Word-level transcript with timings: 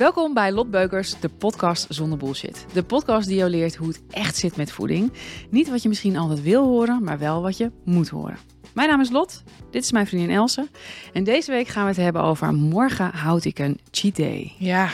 Welkom 0.00 0.34
bij 0.34 0.52
Lot 0.52 0.70
Beukers, 0.70 1.20
de 1.20 1.28
podcast 1.28 1.86
zonder 1.88 2.18
bullshit. 2.18 2.66
De 2.72 2.82
podcast 2.82 3.28
die 3.28 3.36
jou 3.36 3.50
leert 3.50 3.76
hoe 3.76 3.88
het 3.88 4.00
echt 4.10 4.36
zit 4.36 4.56
met 4.56 4.72
voeding. 4.72 5.12
Niet 5.50 5.68
wat 5.70 5.82
je 5.82 5.88
misschien 5.88 6.16
altijd 6.16 6.42
wil 6.42 6.64
horen, 6.64 7.04
maar 7.04 7.18
wel 7.18 7.42
wat 7.42 7.56
je 7.56 7.70
moet 7.84 8.08
horen. 8.08 8.38
Mijn 8.74 8.88
naam 8.88 9.00
is 9.00 9.10
Lot, 9.10 9.42
dit 9.70 9.82
is 9.82 9.92
mijn 9.92 10.06
vriendin 10.06 10.30
Else. 10.30 10.68
En 11.12 11.24
deze 11.24 11.50
week 11.50 11.68
gaan 11.68 11.82
we 11.82 11.88
het 11.88 11.98
hebben 11.98 12.22
over 12.22 12.54
morgen 12.54 13.10
houd 13.10 13.44
ik 13.44 13.58
een 13.58 13.80
cheat 13.90 14.16
day. 14.16 14.52
Ja. 14.58 14.88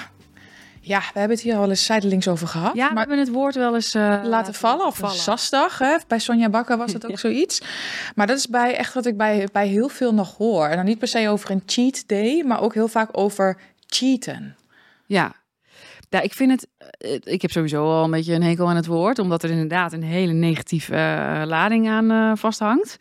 Ja, 0.81 0.99
we 0.99 1.19
hebben 1.19 1.37
het 1.37 1.47
hier 1.47 1.57
al 1.57 1.69
eens 1.69 1.85
zijdelings 1.85 2.29
over 2.29 2.49
gehad. 2.49 2.75
Ja, 2.75 2.89
we 2.89 2.95
maar 2.95 3.07
hebben 3.07 3.25
het 3.25 3.35
woord 3.35 3.55
wel 3.55 3.75
eens 3.75 3.95
eh, 3.95 4.21
laten 4.25 4.55
vallen. 4.55 4.87
Of 4.87 4.97
vallen. 4.97 5.17
zasdag, 5.17 5.79
hè? 5.79 5.97
bij 6.07 6.19
Sonja 6.19 6.49
Bakker 6.49 6.77
was 6.77 6.93
het 6.93 7.11
ook 7.11 7.19
zoiets. 7.29 7.63
Maar 8.15 8.27
dat 8.27 8.39
is 8.39 8.49
bij 8.49 8.77
echt 8.77 8.95
wat 8.95 9.07
ik 9.07 9.17
bij, 9.17 9.49
bij 9.53 9.69
heel 9.69 9.89
veel 9.89 10.15
nog 10.15 10.37
hoor. 10.37 10.67
En 10.67 10.77
dan 10.77 10.85
niet 10.85 10.99
per 10.99 11.09
se 11.09 11.29
over 11.29 11.51
een 11.51 11.63
cheat 11.67 12.05
day, 12.07 12.43
maar 12.47 12.61
ook 12.61 12.75
heel 12.75 12.89
vaak 12.89 13.09
over 13.13 13.59
cheaten. 13.87 14.57
Ja. 15.07 15.45
Ja, 16.09 16.21
ik 16.21 16.33
vind 16.33 16.51
het. 16.51 16.69
eh, 16.99 17.33
Ik 17.33 17.43
heb 17.43 17.51
sowieso 17.51 17.85
al 17.85 18.05
een 18.05 18.11
beetje 18.11 18.35
een 18.35 18.43
hekel 18.43 18.69
aan 18.69 18.77
het 18.77 18.87
woord, 18.87 19.19
omdat 19.19 19.43
er 19.43 19.51
inderdaad 19.51 19.93
een 19.93 20.03
hele 20.03 20.33
negatieve 20.33 20.95
eh, 20.95 21.43
lading 21.47 21.89
aan 21.89 22.11
eh, 22.11 22.33
vasthangt. 22.37 22.97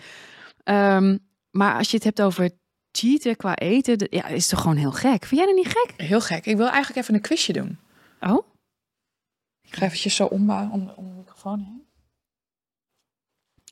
Ehm, 0.63 1.17
maar 1.51 1.77
als 1.77 1.89
je 1.89 1.95
het 1.95 2.05
hebt 2.05 2.21
over 2.21 2.49
cheaten 2.91 3.35
qua 3.37 3.55
eten, 3.55 3.97
dat- 3.97 4.07
ja, 4.13 4.25
is 4.27 4.47
toch 4.47 4.61
gewoon 4.61 4.75
heel 4.77 4.91
gek. 4.91 5.25
Vind 5.25 5.41
jij 5.41 5.45
dat 5.45 5.55
niet 5.55 5.67
gek? 5.77 5.93
Heel 5.97 6.21
gek. 6.21 6.45
Ik 6.45 6.57
wil 6.57 6.67
eigenlijk 6.67 6.97
even 6.97 7.13
een 7.13 7.21
quizje 7.21 7.53
doen. 7.53 7.79
Oh, 8.19 8.47
Ik 9.61 9.75
ga 9.75 9.85
eventjes 9.85 10.15
zo 10.15 10.25
ombouwen 10.25 10.71
om, 10.71 10.91
om 10.95 11.07
de 11.09 11.13
microfoon 11.15 11.59
heen. 11.59 11.83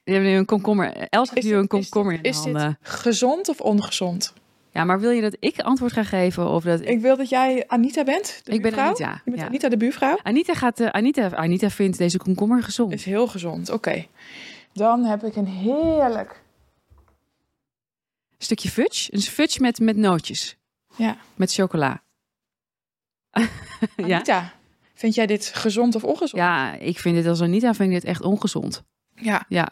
je 0.04 0.12
hebt 0.12 0.24
nu 0.24 0.30
een 0.36 0.44
komkommer. 0.44 0.96
Els 1.08 1.30
heeft 1.30 1.46
nu 1.46 1.54
een 1.54 1.66
komkommer 1.66 2.14
in 2.14 2.22
de 2.22 2.28
Is 2.28 2.42
dit 2.42 2.52
handen. 2.54 2.78
gezond 2.80 3.48
of 3.48 3.60
ongezond? 3.60 4.32
Ja, 4.72 4.84
maar 4.84 5.00
wil 5.00 5.10
je 5.10 5.20
dat 5.20 5.36
ik 5.40 5.60
antwoord 5.60 5.92
ga 5.92 6.04
geven 6.04 6.48
of 6.48 6.64
dat 6.64 6.80
Ik 6.80 7.00
wil 7.00 7.16
dat 7.16 7.28
jij 7.28 7.64
Anita 7.68 8.04
bent. 8.04 8.40
De 8.44 8.52
Ik 8.52 8.62
ben 8.62 8.70
buurvrouw. 8.70 8.86
Anita, 8.86 9.10
Je 9.24 9.30
bent 9.30 9.38
ja. 9.42 9.46
Anita 9.46 9.68
de 9.68 9.76
buurvrouw. 9.76 10.18
Anita 10.22 10.54
gaat. 10.54 10.80
eh, 10.80 10.88
Anita, 10.88 11.30
Anita 11.30 11.70
vindt 11.70 11.98
deze 11.98 12.18
komkommer 12.18 12.62
gezond. 12.62 12.92
Is 12.92 13.04
heel 13.04 13.26
gezond. 13.26 13.70
Oké. 13.70 14.06
Dan 14.72 15.04
heb 15.04 15.24
ik 15.24 15.36
een 15.36 15.46
heerlijk. 15.46 16.42
Stukje 18.38 18.68
fudge, 18.68 19.14
een 19.14 19.20
fudge 19.20 19.60
met 19.60 19.78
met 19.78 19.96
nootjes, 19.96 20.56
Ja. 20.96 21.16
met 21.36 21.52
chocola. 21.52 22.02
ja. 23.96 24.14
Anita, 24.14 24.52
vind 24.94 25.14
jij 25.14 25.26
dit 25.26 25.46
gezond 25.54 25.94
of 25.94 26.04
ongezond? 26.04 26.32
Ja, 26.42 26.72
ik 26.74 26.98
vind 26.98 27.14
dit 27.16 27.26
als 27.26 27.42
Anita 27.42 27.74
vind 27.74 27.88
ik 27.88 27.94
dit 28.00 28.04
echt 28.04 28.22
ongezond. 28.22 28.82
Ja. 29.14 29.44
Ja. 29.48 29.68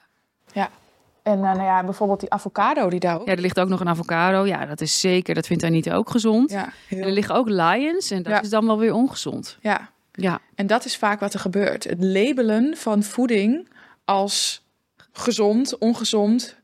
En 1.26 1.34
eh, 1.44 1.52
nou 1.52 1.62
ja, 1.62 1.84
bijvoorbeeld 1.84 2.20
die 2.20 2.30
avocado 2.30 2.88
die 2.90 3.00
daar 3.00 3.20
ook. 3.20 3.26
Ja, 3.26 3.32
er 3.32 3.40
ligt 3.40 3.60
ook 3.60 3.68
nog 3.68 3.80
een 3.80 3.88
avocado. 3.88 4.44
Ja, 4.46 4.66
dat 4.66 4.80
is 4.80 5.00
zeker. 5.00 5.34
Dat 5.34 5.46
vindt 5.46 5.62
Anita 5.64 5.94
ook 5.94 6.10
gezond. 6.10 6.50
Ja, 6.50 6.68
En 6.88 6.98
er 7.02 7.10
liggen 7.10 7.34
ook 7.34 7.48
lions 7.48 8.10
en 8.10 8.22
dat 8.22 8.32
Ja. 8.32 8.40
is 8.42 8.48
dan 8.48 8.66
wel 8.66 8.78
weer 8.78 8.92
ongezond. 8.94 9.58
ja. 9.60 9.94
Ja, 10.18 10.38
En 10.54 10.66
dat 10.66 10.84
is 10.84 10.96
vaak 10.96 11.20
wat 11.20 11.34
er 11.34 11.40
gebeurt. 11.40 11.84
Het 11.84 12.02
labelen 12.04 12.76
van 12.76 13.02
voeding 13.02 13.68
als 14.04 14.64
gezond, 15.12 15.78
ongezond, 15.78 16.56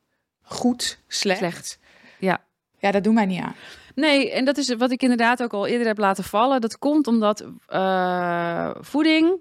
goed, 0.43 0.99
slecht. 1.09 1.39
slecht. 1.39 1.79
Ja. 2.19 2.41
Ja, 2.79 2.91
dat 2.91 3.05
doen 3.05 3.15
wij 3.15 3.27
niet 3.27 3.41
aan. 3.41 3.55
Nee, 3.95 4.33
en 4.33 4.45
dat 4.45 4.57
is 4.57 4.75
wat 4.75 4.91
ik 4.91 5.03
inderdaad 5.03 5.43
ook 5.43 5.53
al 5.53 5.67
eerder 5.67 5.87
heb 5.87 5.99
laten 5.99 6.25
vallen. 6.25 6.61
Dat 6.61 6.79
komt 6.79 7.07
omdat 7.07 7.45
eh, 7.67 8.71
voeding, 8.81 9.33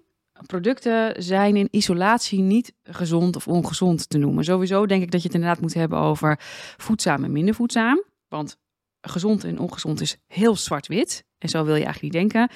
producten 0.46 1.24
zijn 1.24 1.56
in 1.56 1.68
isolatie 1.72 2.42
niet 2.42 2.74
gezond 2.84 3.36
of 3.36 3.48
ongezond 3.48 4.10
te 4.10 4.18
noemen. 4.18 4.44
Sowieso 4.44 4.86
denk 4.86 5.04
ik 5.04 5.12
dat 5.12 5.22
je 5.22 5.28
het 5.28 5.36
inderdaad 5.36 5.62
moet 5.62 5.74
hebben 5.74 6.00
over 6.00 6.40
voedzaam 6.78 7.24
en 7.24 7.32
minder 7.32 7.56
voedzaam. 7.56 8.04
Want 8.28 8.58
gezond 9.02 9.44
en 9.44 9.60
ongezond 9.60 10.02
is 10.02 10.18
heel 10.28 10.56
zwart-wit. 10.56 11.24
En 11.38 11.50
zo 11.50 11.64
wil 11.66 11.76
je 11.76 11.84
eigenlijk 11.84 12.14
niet 12.14 12.32
denken. 12.32 12.50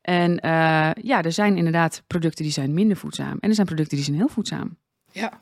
En 0.00 0.38
eh, 0.40 0.90
ja, 1.02 1.22
er 1.22 1.32
zijn 1.32 1.56
inderdaad 1.56 2.02
producten 2.06 2.44
die 2.44 2.52
zijn 2.52 2.74
minder 2.74 2.96
voedzaam. 2.96 3.36
En 3.40 3.48
er 3.48 3.54
zijn 3.54 3.66
producten 3.66 3.96
die 3.96 4.04
zijn 4.04 4.16
heel 4.16 4.28
voedzaam. 4.28 4.76
Ja. 5.12 5.40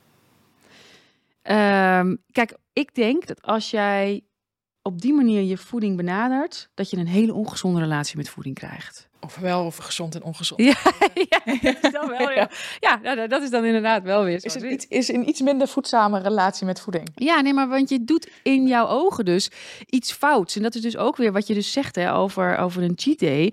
Ehm, 1.42 2.16
kijk, 2.32 2.56
ik 2.72 2.94
denk 2.94 3.26
dat 3.26 3.42
als 3.42 3.70
jij 3.70 4.24
op 4.82 5.00
die 5.00 5.12
manier 5.12 5.42
je 5.42 5.56
voeding 5.56 5.96
benadert, 5.96 6.70
dat 6.74 6.90
je 6.90 6.96
een 6.96 7.06
hele 7.06 7.34
ongezonde 7.34 7.80
relatie 7.80 8.16
met 8.16 8.28
voeding 8.28 8.54
krijgt. 8.54 9.08
Of 9.26 9.36
wel 9.36 9.64
of 9.64 9.76
gezond 9.76 10.14
en 10.14 10.22
ongezond. 10.22 10.60
Ja, 10.62 10.74
ja, 11.30 11.40
dat 11.62 11.76
is 11.82 11.92
dan 11.92 12.08
wel, 12.08 12.30
ja. 12.30 12.50
ja 12.80 12.98
nou, 13.02 13.28
dat 13.28 13.42
is 13.42 13.50
dan 13.50 13.64
inderdaad 13.64 14.02
wel 14.02 14.24
weer 14.24 14.40
zo. 14.40 14.46
Is 14.46 14.54
het 14.54 14.62
iets, 14.64 14.86
is 14.88 15.08
een 15.08 15.28
iets 15.28 15.40
minder 15.40 15.68
voedzame 15.68 16.20
relatie 16.20 16.66
met 16.66 16.80
voeding? 16.80 17.08
Ja, 17.14 17.40
nee, 17.40 17.54
maar 17.54 17.68
want 17.68 17.88
je 17.88 18.04
doet 18.04 18.28
in 18.42 18.66
jouw 18.66 18.86
ogen 18.86 19.24
dus 19.24 19.50
iets 19.86 20.12
fouts. 20.12 20.56
En 20.56 20.62
dat 20.62 20.74
is 20.74 20.80
dus 20.80 20.96
ook 20.96 21.16
weer 21.16 21.32
wat 21.32 21.46
je 21.46 21.54
dus 21.54 21.72
zegt 21.72 21.94
hè, 21.96 22.12
over, 22.14 22.56
over 22.58 22.82
een 22.82 22.92
cheat 22.96 23.18
day. 23.18 23.52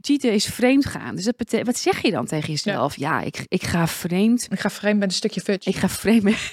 Cheat 0.00 0.20
day 0.20 0.30
is 0.32 0.46
vreemd 0.46 0.86
gaan. 0.86 1.14
Dus 1.14 1.24
dat 1.24 1.36
betekent, 1.36 1.66
wat 1.66 1.78
zeg 1.78 2.02
je 2.02 2.10
dan 2.10 2.26
tegen 2.26 2.48
jezelf? 2.48 2.96
Ja, 2.96 3.20
ik, 3.20 3.44
ik 3.48 3.62
ga 3.64 3.86
vreemd. 3.86 4.46
Ik 4.50 4.60
ga 4.60 4.70
vreemd 4.70 4.98
met 4.98 5.08
een 5.08 5.14
stukje 5.14 5.40
fudge. 5.40 5.70
Ik 5.70 5.76
ga 5.76 5.88
vreemd 5.88 6.22
met... 6.22 6.52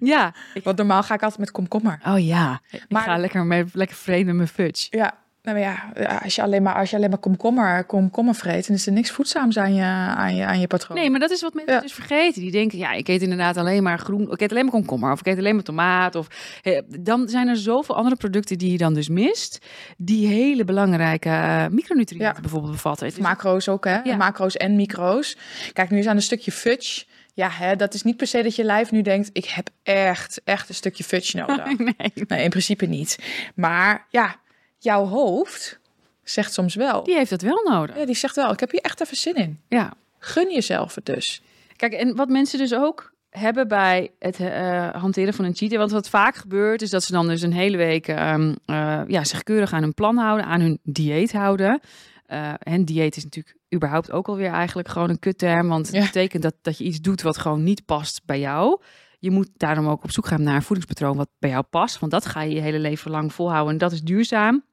ja. 0.00 0.34
Ik, 0.54 0.64
Want 0.64 0.76
normaal 0.76 1.02
ga 1.02 1.14
ik 1.14 1.22
altijd 1.22 1.40
met 1.40 1.50
komkommer. 1.50 2.00
oh 2.06 2.24
ja, 2.26 2.60
ik 2.70 2.84
Maar- 2.88 3.02
ga 3.02 3.16
lekker, 3.18 3.44
mee, 3.44 3.64
lekker 3.72 3.96
vreemd 3.96 4.26
met 4.26 4.34
mijn 4.34 4.48
fudge. 4.48 4.86
Ja, 4.90 5.21
nou 5.42 5.58
ja, 5.58 5.92
ja, 5.94 6.20
als 6.24 6.34
je 6.34 6.42
alleen 6.42 6.62
maar, 6.62 6.74
als 6.74 6.90
je 6.90 6.96
alleen 6.96 7.10
maar 7.10 7.18
komkommer, 7.18 7.84
komkommer 7.84 8.34
vreet, 8.34 8.66
dan 8.66 8.76
is 8.76 8.86
er 8.86 8.92
niks 8.92 9.10
voedzaams 9.10 9.58
aan 9.58 9.74
je, 9.74 9.82
aan 9.82 10.34
je, 10.36 10.44
aan 10.44 10.60
je 10.60 10.66
patroon. 10.66 10.98
Nee, 10.98 11.10
maar 11.10 11.20
dat 11.20 11.30
is 11.30 11.40
wat 11.42 11.54
mensen 11.54 11.74
Ja. 11.74 11.80
dus 11.80 11.92
vergeten. 11.92 12.42
Die 12.42 12.50
denken, 12.50 12.78
ja, 12.78 12.92
ik 12.92 13.08
eet 13.08 13.22
inderdaad 13.22 13.56
alleen 13.56 13.82
maar 13.82 13.98
groen. 13.98 14.30
Ik 14.32 14.40
eet 14.40 14.50
alleen 14.50 14.62
maar 14.64 14.72
komkommer. 14.72 15.12
Of 15.12 15.20
ik 15.20 15.26
eet 15.26 15.38
alleen 15.38 15.54
maar 15.54 15.64
tomaat. 15.64 16.14
Of, 16.14 16.26
eh, 16.62 16.80
dan 17.00 17.28
zijn 17.28 17.48
er 17.48 17.56
zoveel 17.56 17.96
andere 17.96 18.16
producten 18.16 18.58
die 18.58 18.70
je 18.72 18.78
dan 18.78 18.94
dus 18.94 19.08
mist. 19.08 19.58
Die 19.96 20.26
hele 20.26 20.64
belangrijke 20.64 21.28
eh, 21.28 21.66
micronutriënten 21.70 22.34
Ja. 22.34 22.40
bijvoorbeeld 22.40 22.72
bevatten. 22.72 23.06
Is- 23.06 23.16
Macro's 23.18 23.68
ook, 23.68 23.84
hè? 23.84 23.98
Ja. 24.02 24.16
Macro's 24.16 24.56
en 24.56 24.76
micro's. 24.76 25.36
Kijk, 25.72 25.90
nu 25.90 25.98
is 25.98 26.06
aan 26.06 26.16
een 26.16 26.22
stukje 26.22 26.52
fudge. 26.52 27.04
Ja, 27.34 27.48
hè, 27.50 27.76
dat 27.76 27.94
is 27.94 28.02
niet 28.02 28.16
per 28.16 28.26
se 28.26 28.42
dat 28.42 28.56
je 28.56 28.64
lijf 28.64 28.90
nu 28.90 29.02
denkt... 29.02 29.30
ik 29.32 29.44
heb 29.44 29.68
echt, 29.82 30.40
echt 30.44 30.68
een 30.68 30.74
stukje 30.74 31.04
fudge 31.04 31.36
nodig. 31.46 31.78
nee, 31.78 32.12
nee, 32.28 32.42
in 32.44 32.50
principe 32.50 32.86
niet. 32.86 33.18
Maar 33.54 34.06
ja, 34.10 34.36
jouw 34.82 35.06
hoofd 35.06 35.80
zegt 36.22 36.52
soms 36.52 36.74
wel... 36.74 37.02
die 37.04 37.14
heeft 37.14 37.30
dat 37.30 37.42
wel 37.42 37.62
nodig. 37.68 37.96
Ja, 37.98 38.04
die 38.06 38.14
zegt 38.14 38.36
wel, 38.36 38.52
ik 38.52 38.60
heb 38.60 38.70
hier 38.70 38.80
echt 38.80 39.00
even 39.00 39.16
zin 39.16 39.34
in. 39.34 39.60
Ja. 39.68 39.92
Gun 40.18 40.52
jezelf 40.52 40.94
het 40.94 41.06
dus. 41.06 41.42
Kijk, 41.76 41.92
en 41.92 42.16
wat 42.16 42.28
mensen 42.28 42.58
dus 42.58 42.74
ook 42.74 43.12
hebben 43.30 43.68
bij 43.68 44.10
het 44.18 44.40
eh, 44.40 44.88
hanteren 44.90 45.34
van 45.34 45.44
een 45.44 45.54
cheat 45.54 45.70
day, 45.70 45.78
want 45.78 45.90
wat 45.90 46.08
vaak 46.08 46.34
gebeurt 46.34 46.82
is 46.82 46.90
dat 46.90 47.02
ze 47.04 47.12
dan 47.12 47.26
dus 47.28 47.42
een 47.42 47.52
hele 47.52 47.76
week 47.76 48.08
ehm, 48.08 48.54
eh, 48.66 49.00
ja, 49.06 49.24
zich 49.24 49.42
keurig 49.42 49.72
aan 49.72 49.82
hun 49.82 49.94
plan 49.94 50.16
houden, 50.16 50.46
aan 50.46 50.60
hun 50.60 50.78
dieet 50.82 51.32
houden. 51.32 51.80
Eh 52.26 52.52
en 52.58 52.84
dieet 52.84 53.16
is 53.16 53.24
natuurlijk 53.24 53.56
überhaupt 53.74 54.10
ook 54.12 54.28
alweer 54.28 54.50
eigenlijk 54.50 54.88
gewoon 54.88 55.10
een 55.10 55.18
kutterm, 55.18 55.68
want 55.68 55.88
Ja. 55.92 55.98
het 55.98 56.04
betekent 56.12 56.42
dat, 56.42 56.54
dat 56.62 56.78
je 56.78 56.84
iets 56.84 57.00
doet 57.00 57.22
wat 57.22 57.38
gewoon 57.38 57.62
niet 57.62 57.84
past 57.84 58.20
bij 58.24 58.40
jou. 58.40 58.80
Je 59.18 59.30
moet 59.30 59.48
daarom 59.56 59.88
ook 59.88 60.04
op 60.04 60.10
zoek 60.10 60.26
gaan 60.26 60.42
naar 60.42 60.54
een 60.54 60.62
voedingspatroon 60.62 61.16
wat 61.16 61.28
bij 61.38 61.50
jou 61.50 61.62
past, 61.70 61.98
want 61.98 62.12
dat 62.12 62.26
ga 62.26 62.42
je 62.42 62.54
je 62.54 62.60
hele 62.60 62.78
leven 62.78 63.10
lang 63.10 63.32
volhouden 63.32 63.72
en 63.72 63.78
dat 63.78 63.92
is 63.92 64.02
duurzaam. 64.02 64.64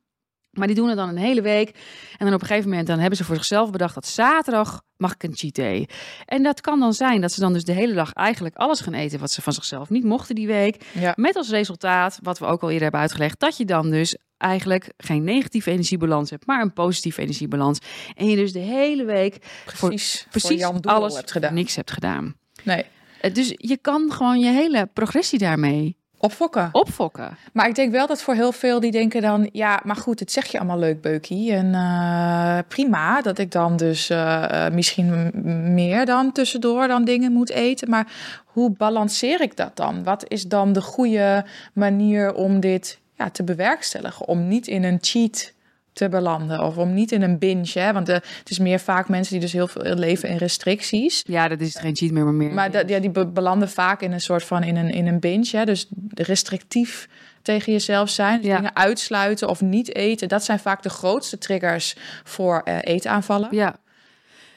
Maar 0.51 0.67
die 0.67 0.75
doen 0.75 0.87
het 0.87 0.97
dan 0.97 1.09
een 1.09 1.17
hele 1.17 1.41
week. 1.41 1.69
En 2.17 2.25
dan 2.25 2.33
op 2.33 2.41
een 2.41 2.47
gegeven 2.47 2.69
moment 2.69 2.87
dan 2.87 2.99
hebben 2.99 3.17
ze 3.17 3.23
voor 3.23 3.35
zichzelf 3.35 3.71
bedacht 3.71 3.93
dat 3.95 4.07
zaterdag 4.07 4.81
mag 4.97 5.13
ik 5.13 5.23
een 5.23 5.35
cheat 5.35 5.55
day. 5.55 5.87
En 6.25 6.43
dat 6.43 6.61
kan 6.61 6.79
dan 6.79 6.93
zijn 6.93 7.21
dat 7.21 7.31
ze 7.31 7.39
dan 7.39 7.53
dus 7.53 7.63
de 7.63 7.71
hele 7.71 7.93
dag 7.93 8.13
eigenlijk 8.13 8.55
alles 8.55 8.79
gaan 8.79 8.93
eten 8.93 9.19
wat 9.19 9.31
ze 9.31 9.41
van 9.41 9.53
zichzelf 9.53 9.89
niet 9.89 10.03
mochten 10.03 10.35
die 10.35 10.47
week. 10.47 10.83
Ja. 10.93 11.13
Met 11.15 11.35
als 11.35 11.49
resultaat, 11.49 12.19
wat 12.23 12.39
we 12.39 12.45
ook 12.45 12.61
al 12.61 12.67
eerder 12.67 12.83
hebben 12.83 13.01
uitgelegd, 13.01 13.39
dat 13.39 13.57
je 13.57 13.65
dan 13.65 13.89
dus 13.89 14.17
eigenlijk 14.37 14.93
geen 14.97 15.23
negatieve 15.23 15.71
energiebalans 15.71 16.29
hebt, 16.29 16.45
maar 16.45 16.61
een 16.61 16.73
positieve 16.73 17.21
energiebalans. 17.21 17.79
En 18.15 18.25
je 18.29 18.35
dus 18.35 18.51
de 18.53 18.59
hele 18.59 19.05
week 19.05 19.37
Precies, 19.65 20.21
voor 20.21 20.29
precies 20.41 20.63
alles 20.81 21.15
hebt 21.15 21.31
gedaan. 21.31 21.53
niks 21.53 21.75
hebt 21.75 21.91
gedaan. 21.91 22.35
Nee, 22.63 22.85
Eh, 23.21 23.33
Dus 23.33 23.53
je 23.55 23.77
kan 23.77 24.11
gewoon 24.11 24.39
je 24.39 24.51
hele 24.51 24.89
progressie 24.93 25.39
daarmee 25.39 25.97
opfokken. 26.19 26.69
opfokken. 26.71 27.37
Maar 27.53 27.67
ik 27.67 27.75
denk 27.75 27.91
wel 27.91 28.07
dat 28.07 28.21
voor 28.21 28.33
heel 28.33 28.51
veel 28.51 28.79
die 28.79 28.91
denken 28.91 29.21
dan... 29.21 29.49
ja, 29.51 29.81
maar 29.83 29.95
goed, 29.95 30.19
het 30.19 30.31
zeg 30.31 30.45
je 30.45 30.57
allemaal 30.57 30.79
leuk, 30.79 31.01
Beukie. 31.01 31.53
En 31.53 31.73
eh, 31.73 32.57
prima 32.67 33.21
dat 33.21 33.37
ik 33.37 33.51
dan 33.51 33.77
dus 33.77 34.09
eh, 34.09 34.65
eh, 34.65 34.73
misschien 34.73 35.31
meer 35.73 36.05
dan 36.05 36.31
tussendoor 36.31 36.87
dan 36.87 37.03
dingen 37.03 37.31
moet 37.31 37.49
eten. 37.49 37.89
Maar 37.89 38.07
hoe 38.45 38.71
balanceer 38.71 39.41
ik 39.41 39.57
dat 39.57 39.75
dan? 39.75 40.03
Wat 40.03 40.25
is 40.27 40.47
dan 40.47 40.73
de 40.73 40.81
goede 40.81 41.45
manier 41.73 42.33
om 42.33 42.59
dit 42.59 42.99
ja, 43.17 43.29
te 43.29 43.43
bewerkstelligen? 43.43 44.27
Om 44.27 44.47
niet 44.47 44.67
in 44.67 44.83
een 44.83 44.97
cheat 45.01 45.53
te 45.93 46.09
belanden 46.09 46.63
of 46.63 46.77
om 46.77 46.93
niet 46.93 47.11
in 47.11 47.21
een 47.21 47.37
binge. 47.39 47.71
Hè? 47.79 47.93
Want 47.93 48.09
eh, 48.09 48.15
het 48.15 48.49
is 48.49 48.59
meer 48.59 48.79
vaak 48.79 49.09
mensen 49.09 49.31
die 49.33 49.41
dus 49.41 49.51
heel 49.53 49.67
veel 49.67 49.81
leven 49.95 50.29
in 50.29 50.37
restricties. 50.37 51.23
Ja, 51.27 51.47
dat 51.47 51.59
is 51.61 51.75
geen 51.75 51.95
cheat 51.95 52.11
meer, 52.11 52.23
maar 52.23 52.33
meer. 52.33 52.53
Maar 52.53 52.71
dat, 52.71 52.89
ja, 52.89 52.99
die 52.99 53.09
be- 53.09 53.27
belanden 53.27 53.69
vaak 53.69 54.01
in 54.01 54.11
een 54.11 54.21
soort 54.21 54.43
van 54.43 54.63
in 54.63 54.75
een, 54.75 54.89
in 54.91 55.07
een 55.07 55.19
binge. 55.19 55.49
Hè? 55.57 55.65
Dus 55.65 55.87
restrictief 56.13 57.07
tegen 57.41 57.71
jezelf 57.71 58.09
zijn. 58.09 58.37
Dus 58.37 58.47
Ja. 58.47 58.55
dingen 58.55 58.75
uitsluiten 58.75 59.49
of 59.49 59.61
niet 59.61 59.95
eten. 59.95 60.27
Dat 60.27 60.43
zijn 60.43 60.59
vaak 60.59 60.83
de 60.83 60.89
grootste 60.89 61.37
triggers 61.37 61.95
voor 62.23 62.61
eh, 62.65 62.77
eetaanvallen. 62.81 63.47
ja. 63.51 63.75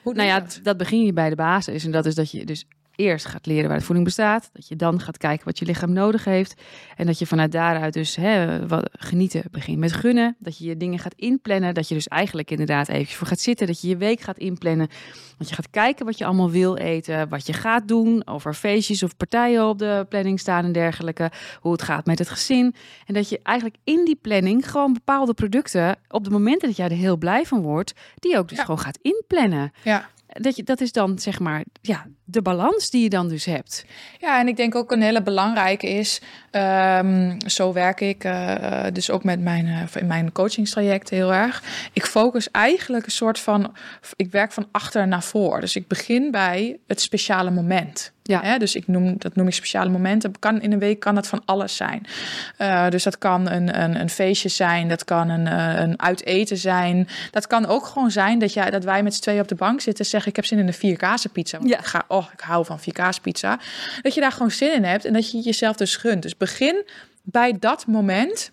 Hoe 0.02 0.14
Nou 0.14 0.28
ja, 0.28 0.40
dat? 0.40 0.60
dat 0.62 0.76
begin 0.76 1.04
je 1.04 1.12
bij 1.12 1.28
de 1.28 1.34
basis. 1.36 1.84
En 1.84 1.90
dat 1.90 2.06
is 2.06 2.14
dat 2.14 2.30
je 2.30 2.44
dus 2.44 2.64
eerst 2.96 3.26
gaat 3.26 3.46
leren 3.46 3.68
waar 3.68 3.78
de 3.78 3.84
voeding 3.84 4.06
bestaat. 4.06 4.50
Dat 4.52 4.68
je 4.68 4.76
dan 4.76 5.00
gaat 5.00 5.18
kijken 5.18 5.44
wat 5.44 5.58
je 5.58 5.64
lichaam 5.64 5.92
nodig 5.92 6.24
heeft. 6.24 6.62
En 6.96 7.06
dat 7.06 7.18
je 7.18 7.26
vanuit 7.26 7.52
daaruit 7.52 7.94
dus 7.94 8.16
hè, 8.16 8.66
wat, 8.66 8.88
genieten 8.92 9.42
begint 9.50 9.78
met 9.78 9.92
gunnen. 9.92 10.36
Dat 10.38 10.58
je 10.58 10.64
je 10.64 10.76
dingen 10.76 10.98
gaat 10.98 11.14
inplannen. 11.16 11.74
Dat 11.74 11.88
je 11.88 11.94
dus 11.94 12.08
eigenlijk 12.08 12.50
inderdaad 12.50 12.88
eventjes 12.88 13.16
voor 13.16 13.26
gaat 13.26 13.40
zitten. 13.40 13.66
Dat 13.66 13.80
je 13.80 13.88
je 13.88 13.96
week 13.96 14.20
gaat 14.20 14.38
inplannen. 14.38 14.88
Dat 15.38 15.48
je 15.48 15.54
gaat 15.54 15.70
kijken 15.70 16.06
wat 16.06 16.18
je 16.18 16.24
allemaal 16.24 16.50
wil 16.50 16.76
eten. 16.76 17.28
Wat 17.28 17.46
je 17.46 17.52
gaat 17.52 17.88
doen. 17.88 18.26
Over 18.26 18.54
feestjes 18.54 19.02
of 19.02 19.16
partijen 19.16 19.68
op 19.68 19.78
de 19.78 20.06
planning 20.08 20.40
staan 20.40 20.64
en 20.64 20.72
dergelijke. 20.72 21.30
Hoe 21.60 21.72
het 21.72 21.82
gaat 21.82 22.06
met 22.06 22.18
het 22.18 22.28
gezin. 22.28 22.74
En 23.06 23.14
dat 23.14 23.28
je 23.28 23.40
eigenlijk 23.42 23.76
in 23.84 24.04
die 24.04 24.18
planning 24.22 24.70
gewoon 24.70 24.92
bepaalde 24.92 25.34
producten... 25.34 25.96
op 26.08 26.24
de 26.24 26.30
momenten 26.30 26.68
dat 26.68 26.76
jij 26.76 26.88
er 26.88 26.96
heel 26.96 27.16
blij 27.16 27.44
van 27.44 27.60
wordt... 27.60 27.92
die 28.14 28.38
ook 28.38 28.48
dus 28.48 28.58
Ja. 28.58 28.64
gewoon 28.64 28.80
gaat 28.80 28.98
inplannen. 29.02 29.72
Ja. 29.82 30.08
Dat, 30.32 30.56
je, 30.56 30.62
dat 30.62 30.80
is 30.80 30.92
dan 30.92 31.18
zeg 31.18 31.38
maar 31.38 31.64
ja, 31.80 32.06
de 32.24 32.42
balans 32.42 32.90
die 32.90 33.02
je 33.02 33.08
dan 33.08 33.28
dus 33.28 33.44
hebt. 33.44 33.84
Ja, 34.18 34.40
en 34.40 34.48
ik 34.48 34.56
denk 34.56 34.74
ook 34.74 34.92
een 34.92 35.02
hele 35.02 35.22
belangrijke 35.22 35.88
is, 35.88 36.20
ehm, 36.50 37.38
zo 37.46 37.72
werk 37.72 38.00
ik 38.00 38.24
eh, 38.24 38.86
dus 38.92 39.10
ook 39.10 39.24
met 39.24 39.40
mijn, 39.40 39.66
eh, 39.66 40.00
in 40.00 40.06
mijn 40.06 40.32
coachingstraject 40.32 41.10
heel 41.10 41.32
erg. 41.32 41.62
Ik 41.92 42.06
focus 42.06 42.50
eigenlijk 42.50 43.04
een 43.04 43.12
soort 43.12 43.38
van, 43.38 43.74
ik 44.16 44.30
werk 44.30 44.52
van 44.52 44.68
achter 44.70 45.08
naar 45.08 45.22
voor. 45.22 45.60
Dus 45.60 45.76
ik 45.76 45.88
begin 45.88 46.30
bij 46.30 46.78
het 46.86 47.00
speciale 47.00 47.50
moment. 47.50 48.12
Ja. 48.22 48.40
Hè, 48.42 48.58
dus 48.58 48.74
ik 48.74 48.86
noem, 48.86 49.14
dat 49.18 49.34
noem 49.34 49.46
ik 49.46 49.54
speciale 49.54 49.90
momenten. 49.90 50.38
Kan, 50.38 50.60
in 50.60 50.72
een 50.72 50.78
week 50.78 51.00
kan 51.00 51.14
dat 51.14 51.26
van 51.26 51.42
alles 51.44 51.76
zijn. 51.76 52.06
Eh, 52.56 52.88
dus 52.88 53.02
dat 53.02 53.18
kan 53.18 53.50
een, 53.50 53.80
een, 53.82 54.00
een 54.00 54.10
feestje 54.10 54.48
zijn, 54.48 54.88
dat 54.88 55.04
kan 55.04 55.28
een, 55.28 55.46
eh, 55.46 55.80
een 55.80 56.02
uiteten 56.02 56.56
zijn. 56.56 57.08
Dat 57.30 57.46
kan 57.46 57.66
ook 57.66 57.86
gewoon 57.86 58.10
zijn 58.10 58.38
dat, 58.38 58.52
jij, 58.52 58.70
dat 58.70 58.84
wij 58.84 59.02
met 59.02 59.14
z'n 59.14 59.20
tweeën 59.20 59.40
op 59.40 59.48
de 59.48 59.54
bank 59.54 59.80
zitten 59.80 60.04
en 60.04 60.10
zeggen... 60.10 60.30
ik 60.30 60.36
heb 60.36 60.44
zin 60.44 60.58
in 60.58 60.66
een 60.66 60.74
vierkazenpizza. 60.74 61.58
Want 61.58 61.70
Ja. 61.70 61.78
ik, 61.78 61.84
ga, 61.84 62.04
oh, 62.08 62.26
ik 62.32 62.40
hou 62.40 62.64
van 62.64 62.80
vierkaaspizza. 62.80 63.58
Dat 64.02 64.14
je 64.14 64.20
daar 64.20 64.32
gewoon 64.32 64.50
zin 64.50 64.74
in 64.74 64.84
hebt 64.84 65.04
en 65.04 65.12
dat 65.12 65.30
je 65.30 65.40
jezelf 65.40 65.76
dus 65.76 65.96
gunt. 65.96 66.22
Dus 66.22 66.36
begin 66.36 66.84
bij 67.22 67.56
dat 67.58 67.86
moment... 67.86 68.50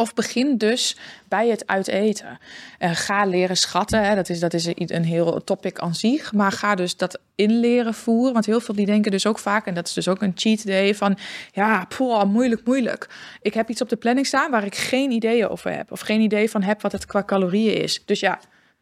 Of 0.00 0.14
begin 0.14 0.56
dus 0.58 0.96
bij 1.28 1.48
het 1.48 1.66
uiteten. 1.66 2.38
Eh, 2.78 2.90
ga 2.92 3.24
leren 3.24 3.56
schatten. 3.56 4.04
Hè. 4.04 4.14
Dat, 4.14 4.28
is, 4.28 4.40
dat 4.40 4.54
is 4.54 4.66
een 4.66 4.74
een 4.94 5.04
heel 5.04 5.44
topic 5.44 5.78
aan 5.78 5.94
zich. 5.94 6.32
Maar 6.32 6.52
ga 6.52 6.74
dus 6.74 6.96
dat 6.96 7.18
inleren 7.34 7.94
voeren. 7.94 8.32
Want 8.32 8.46
heel 8.46 8.60
veel 8.60 8.74
die 8.74 8.86
denken 8.86 9.10
dus 9.10 9.26
ook 9.26 9.38
vaak... 9.38 9.66
en 9.66 9.74
dat 9.74 9.86
is 9.86 9.92
dus 9.92 10.08
ook 10.08 10.22
een 10.22 10.32
cheat 10.34 10.66
day 10.66 10.94
van... 10.94 11.18
ja, 11.52 11.84
poeh, 11.96 12.24
moeilijk, 12.24 12.66
moeilijk. 12.66 13.08
Ik 13.42 13.54
heb 13.54 13.68
iets 13.68 13.80
op 13.80 13.88
de 13.88 13.96
planning 13.96 14.26
staan 14.26 14.50
waar 14.50 14.64
ik 14.64 14.74
geen 14.74 15.10
idee 15.10 15.48
over 15.48 15.72
heb. 15.72 15.92
Of 15.92 16.00
geen 16.00 16.20
idee 16.20 16.50
van 16.50 16.62
heb 16.62 16.82
wat 16.82 16.92
het 16.92 17.06
qua 17.06 17.22
calorieën 17.24 17.82
is. 17.82 18.02
Dus 18.04 18.20
ja, 18.20 18.40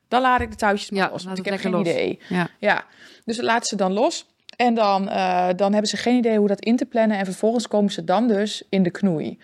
dan 0.08 0.20
laat 0.20 0.40
ik 0.40 0.50
de 0.50 0.56
touwtjes 0.56 0.90
maar 0.90 1.00
Ja, 1.00 1.10
los. 1.10 1.24
laat 1.24 1.34
Want 1.34 1.46
ik 1.46 1.52
heb 1.52 1.60
geen 1.60 1.72
los. 1.72 1.80
idee. 1.80 2.18
Ja. 2.28 2.48
Ja, 2.58 2.84
dus 3.24 3.40
laten 3.40 3.66
ze 3.66 3.76
dan 3.76 3.92
los. 3.92 4.26
En 4.56 4.74
dan, 4.74 5.08
eh, 5.08 5.48
dan 5.56 5.72
hebben 5.72 5.90
ze 5.90 5.96
geen 5.96 6.16
idee 6.16 6.38
hoe 6.38 6.48
dat 6.48 6.60
in 6.60 6.76
te 6.76 6.86
plannen. 6.86 7.18
En 7.18 7.24
vervolgens 7.24 7.68
komen 7.68 7.92
ze 7.92 8.04
dan 8.04 8.28
dus 8.28 8.62
in 8.68 8.82
de 8.82 8.90
knoei. 8.90 9.38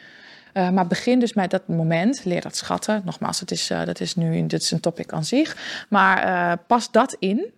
Eh, 0.55 0.71
maar 0.71 0.87
begin 0.87 1.19
dus 1.19 1.33
met 1.33 1.51
dat 1.51 1.69
moment. 1.69 2.25
Leer 2.25 2.41
dat 2.41 2.56
schatten. 2.56 3.03
Nogmaals, 3.05 3.41
het 3.41 3.51
is, 3.51 3.71
eh, 3.71 3.85
dat 3.85 4.01
is 4.01 4.15
nu 4.15 4.47
dit 4.47 4.62
is 4.62 4.71
een 4.71 4.81
topic 4.81 5.12
aan 5.12 5.25
zich. 5.25 5.56
Maar 5.89 6.19
eh, 6.19 6.59
pas 6.67 6.91
dat 6.91 7.17
in. 7.19 7.53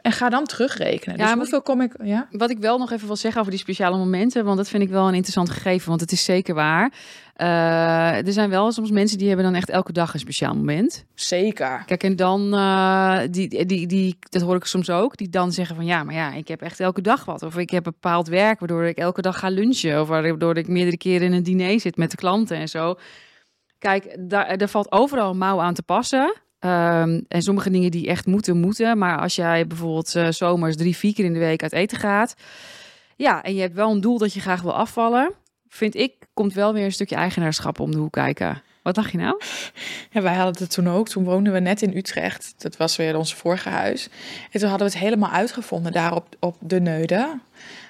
En 0.00 0.12
ga 0.12 0.28
dan 0.28 0.44
terugrekenen. 0.44 1.18
Ja, 1.18 1.24
dus 1.24 1.34
hoeveel 1.34 1.62
kom 1.62 1.80
ik... 1.80 1.94
Ja? 2.02 2.28
Wat 2.30 2.50
ik 2.50 2.58
wel 2.58 2.78
nog 2.78 2.92
even 2.92 3.06
wil 3.06 3.16
zeggen 3.16 3.40
over 3.40 3.52
die 3.52 3.60
speciale 3.60 3.96
momenten, 3.96 4.44
want 4.44 4.56
dat 4.56 4.68
vind 4.68 4.82
ik 4.82 4.88
wel 4.88 5.08
een 5.08 5.14
interessant 5.14 5.50
gegeven, 5.50 5.88
want 5.88 6.00
het 6.00 6.12
is 6.12 6.24
zeker 6.24 6.54
waar. 6.54 6.92
Eh, 7.34 8.26
er 8.26 8.32
zijn 8.32 8.50
wel 8.50 8.72
soms 8.72 8.90
mensen 8.90 9.18
die 9.18 9.26
hebben 9.26 9.44
dan 9.44 9.54
echt 9.54 9.70
elke 9.70 9.92
dag 9.92 10.14
een 10.14 10.20
speciaal 10.20 10.54
moment. 10.54 11.04
Zeker. 11.14 11.82
Kijk, 11.86 12.02
en 12.02 12.16
dan, 12.16 12.54
eh, 12.54 13.20
die, 13.30 13.66
die, 13.66 13.86
die, 13.86 14.16
dat 14.20 14.42
hoor 14.42 14.56
ik 14.56 14.64
soms 14.64 14.90
ook, 14.90 15.16
die 15.16 15.28
dan 15.28 15.52
zeggen 15.52 15.76
van 15.76 15.84
ja, 15.84 16.04
maar 16.04 16.14
ja, 16.14 16.32
ik 16.32 16.48
heb 16.48 16.62
echt 16.62 16.80
elke 16.80 17.00
dag 17.00 17.24
wat. 17.24 17.42
Of 17.42 17.56
ik 17.56 17.70
heb 17.70 17.84
bepaald 17.84 18.28
werk 18.28 18.58
waardoor 18.58 18.84
ik 18.84 18.98
elke 18.98 19.22
dag 19.22 19.38
ga 19.38 19.48
lunchen. 19.48 20.00
Of 20.00 20.08
waardoor 20.08 20.56
ik 20.56 20.68
meerdere 20.68 20.96
keren 20.96 21.26
in 21.26 21.32
een 21.32 21.42
diner 21.42 21.80
zit 21.80 21.96
met 21.96 22.10
de 22.10 22.16
klanten 22.16 22.56
en 22.56 22.68
zo. 22.68 22.94
Kijk, 23.78 24.16
daar, 24.18 24.46
er 24.46 24.68
valt 24.68 24.92
overal 24.92 25.34
mouw 25.34 25.60
aan 25.60 25.74
te 25.74 25.82
passen. 25.82 26.34
Ehm, 26.58 27.20
en 27.28 27.42
sommige 27.42 27.70
dingen 27.70 27.90
die 27.90 28.06
echt 28.06 28.26
moeten, 28.26 28.60
moeten. 28.60 28.98
Maar 28.98 29.18
als 29.18 29.34
jij 29.34 29.66
bijvoorbeeld 29.66 30.14
eh, 30.14 30.28
zomers 30.30 30.76
drie, 30.76 30.96
vier 30.96 31.14
keer 31.14 31.24
in 31.24 31.32
de 31.32 31.38
week 31.38 31.62
uit 31.62 31.72
eten 31.72 31.98
gaat. 31.98 32.34
Ja, 33.16 33.42
en 33.42 33.54
je 33.54 33.60
hebt 33.60 33.74
wel 33.74 33.90
een 33.90 34.00
doel 34.00 34.18
dat 34.18 34.32
je 34.32 34.40
graag 34.40 34.62
wil 34.62 34.74
afvallen. 34.74 35.32
Vind 35.74 35.94
ik, 35.94 36.12
komt 36.34 36.52
wel 36.52 36.72
weer 36.72 36.84
een 36.84 36.92
stukje 36.92 37.14
eigenaarschap 37.14 37.80
om 37.80 37.90
de 37.90 37.98
hoek 37.98 38.12
kijken. 38.12 38.62
Wat 38.82 38.94
dacht 38.94 39.12
je 39.12 39.18
nou? 39.18 39.40
Ja, 40.10 40.22
wij 40.22 40.34
hadden 40.34 40.62
het 40.62 40.70
toen 40.70 40.88
ook. 40.88 41.08
Toen 41.08 41.24
woonden 41.24 41.52
we 41.52 41.58
net 41.58 41.82
in 41.82 41.96
Utrecht. 41.96 42.54
Dat 42.58 42.76
was 42.76 42.96
weer 42.96 43.16
ons 43.16 43.34
vorige 43.34 43.68
huis. 43.68 44.08
En 44.50 44.60
toen 44.60 44.68
hadden 44.68 44.86
we 44.86 44.92
het 44.92 45.02
helemaal 45.02 45.30
uitgevonden 45.30 45.92
daar 45.92 46.14
op, 46.14 46.26
op 46.40 46.56
de 46.60 46.80
Neude. 46.80 47.38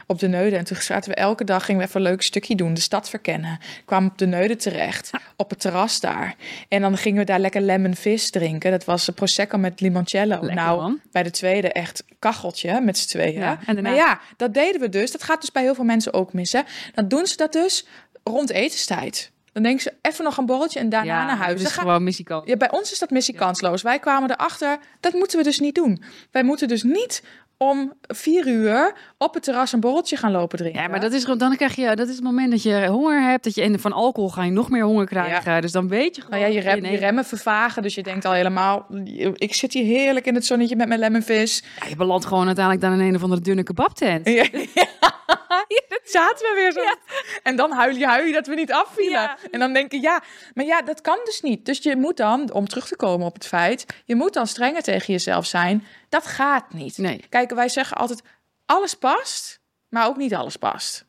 Op 0.07 0.19
de 0.19 0.29
Neude. 0.29 0.57
En 0.57 0.65
toen 0.65 0.77
zaten 0.77 1.11
we 1.11 1.17
elke 1.17 1.45
dag, 1.45 1.65
gingen 1.65 1.81
we 1.81 1.87
even 1.87 2.01
een 2.01 2.07
leuk 2.11 2.23
stukje 2.23 2.55
doen. 2.55 2.75
De 2.75 2.81
stad 2.81 3.09
verkennen. 3.09 3.59
Kwamen 3.85 4.11
op 4.11 4.19
de 4.19 4.27
Neude 4.27 4.57
terecht. 4.57 5.11
Op 5.37 5.51
het 5.51 5.61
terras 5.61 6.01
daar. 6.01 6.35
En 6.69 6.81
dan 6.81 6.97
gingen 6.97 7.19
we 7.19 7.25
daar 7.25 7.39
lekker 7.39 7.61
lemon 7.61 7.95
vis 7.95 8.31
drinken. 8.31 8.71
Dat 8.71 8.85
was 8.85 9.09
een 9.09 9.15
prosecco 9.15 9.59
met 9.59 9.81
limoncello. 9.81 10.39
Lekker, 10.41 10.55
nou, 10.55 10.81
man. 10.81 11.01
bij 11.13 11.23
de 11.23 11.31
tweede 11.31 11.73
echt 11.73 12.05
kacheltje 12.19 12.81
met 12.81 12.99
z'n 12.99 13.09
tweeën. 13.09 13.33
Ja, 13.41 13.59
en 13.67 13.75
daarna- 13.75 13.83
Maar 13.91 13.99
ja, 13.99 14.21
dat 14.37 14.55
deden 14.55 14.81
we 14.81 14.89
dus. 14.89 15.13
Dat 15.13 15.23
gaat 15.23 15.41
dus 15.41 15.53
bij 15.53 15.63
heel 15.63 15.75
veel 15.75 15.85
mensen 15.85 16.13
ook 16.13 16.33
mis. 16.33 16.53
Hè? 16.53 16.61
Dan 16.95 17.09
doen 17.09 17.27
ze 17.27 17.37
dat 17.37 17.53
dus 17.53 17.87
rond 18.25 18.51
etenstijd. 18.51 19.33
Dan 19.53 19.63
denken 19.63 19.83
ze 19.83 19.93
even 20.03 20.25
nog 20.25 20.37
een 20.37 20.47
borreltje 20.47 20.79
en 20.81 20.89
daarna 20.89 21.27
naar 21.27 21.37
huis. 21.37 21.59
Dat 21.59 21.69
is 21.69 21.75
gaan- 21.75 21.85
gewoon 21.85 22.05
missiekant. 22.05 22.49
ja, 22.49 22.57
bij 22.57 22.71
ons 22.71 22.93
is 22.93 22.99
dat 22.99 23.11
missie 23.11 23.35
kansloos. 23.35 23.83
Wij 23.83 23.99
kwamen 23.99 24.31
erachter, 24.31 24.79
dat 25.01 25.13
moeten 25.13 25.39
we 25.39 25.45
dus 25.45 25.59
niet 25.61 25.75
doen. 25.75 26.03
Wij 26.31 26.43
moeten 26.43 26.69
dus 26.69 26.83
niet 26.83 27.23
om 27.71 27.93
vier 28.03 28.47
uur 28.47 28.95
op 29.19 29.35
het 29.35 29.43
terras 29.43 29.73
een 29.73 29.81
borreltje 29.81 30.17
gaan 30.17 30.31
lopen 30.31 30.59
drinken. 30.59 30.83
Ja, 30.83 30.89
maar 30.89 31.01
dat 31.01 31.13
is 31.13 31.23
gewoon, 31.23 31.39
dan 31.39 31.57
krijg 31.57 31.77
je, 31.77 31.97
dat 31.97 32.09
is 32.09 32.15
het 32.15 32.25
moment 32.25 32.51
dat 32.51 32.63
je 32.63 32.87
honger 32.87 33.23
hebt, 33.23 33.45
dat 33.45 33.55
je 33.55 33.63
en 33.63 33.81
van 33.81 33.93
alcohol 33.93 34.31
ga 34.31 34.45
je 34.45 34.51
nog 34.51 34.71
meer 34.71 34.85
honger 34.85 35.07
krijgen. 35.07 35.63
Dus 35.63 35.73
dan 35.73 35.89
weet 35.89 36.17
je 36.17 36.23
gewoon. 36.23 36.39
Nou 36.39 36.53
ja, 36.53 36.59
je, 36.59 36.65
rem, 36.65 36.85
je 36.85 36.97
remmen 36.97 37.25
vervagen, 37.25 37.83
dus 37.83 37.95
je 37.95 38.03
denkt 38.03 38.25
al 38.25 38.33
helemaal... 38.33 38.87
Ik 39.35 39.55
zit 39.55 39.73
hier 39.73 39.85
heerlijk 39.85 40.27
in 40.27 40.35
het 40.35 40.47
zonnetje 40.47 40.77
met 40.77 40.89
mijn 40.89 41.01
lemonvis. 41.01 41.63
Ja, 41.81 41.89
je 41.89 41.97
belandt 41.97 42.27
gewoon 42.27 42.47
uiteindelijk 42.47 42.85
dan 42.85 43.01
in 43.01 43.09
een 43.09 43.15
of 43.15 43.23
andere 43.23 43.41
dunne 43.41 43.63
kebabtent. 43.63 44.29
Ja, 44.29 44.45
zaten 46.05 46.47
we 46.47 46.53
weer 46.55 46.73
zo. 46.73 46.97
En 47.43 47.57
dan 47.57 47.73
huil 47.73 47.97
je, 47.97 48.07
huil 48.07 48.27
je 48.27 48.33
dat 48.33 48.47
we 48.47 48.55
niet 48.55 48.73
afvielen. 48.73 49.21
Ja. 49.21 49.39
En 49.51 49.59
dan 49.59 49.73
denk 49.73 49.93
je, 49.93 50.01
ja, 50.01 50.23
maar 50.55 50.65
ja, 50.65 50.83
dat 50.83 51.01
kan 51.01 51.19
dus 51.25 51.41
niet. 51.41 51.67
Dus 51.67 51.79
je 51.79 51.97
moet 51.97 52.17
dan, 52.17 52.53
om 52.53 52.69
terug 52.69 52.89
te 52.89 52.97
komen 52.97 53.27
op 53.27 53.35
het 53.35 53.47
feit... 53.47 53.87
je 54.05 54.15
moet 54.15 54.33
dan 54.33 54.47
strenger 54.47 54.83
tegen 54.83 55.13
jezelf 55.13 55.47
zijn. 55.47 55.87
Dat 56.09 56.27
gaat 56.27 56.73
niet. 56.73 56.99
Nee. 56.99 57.25
Kijk, 57.29 57.51
wij 57.51 57.69
zeggen 57.69 57.97
altijd, 57.97 58.23
alles 58.67 58.95
past, 58.95 59.61
maar 59.89 60.07
ook 60.07 60.17
niet 60.17 60.35
alles 60.35 60.57
past. 60.57 61.05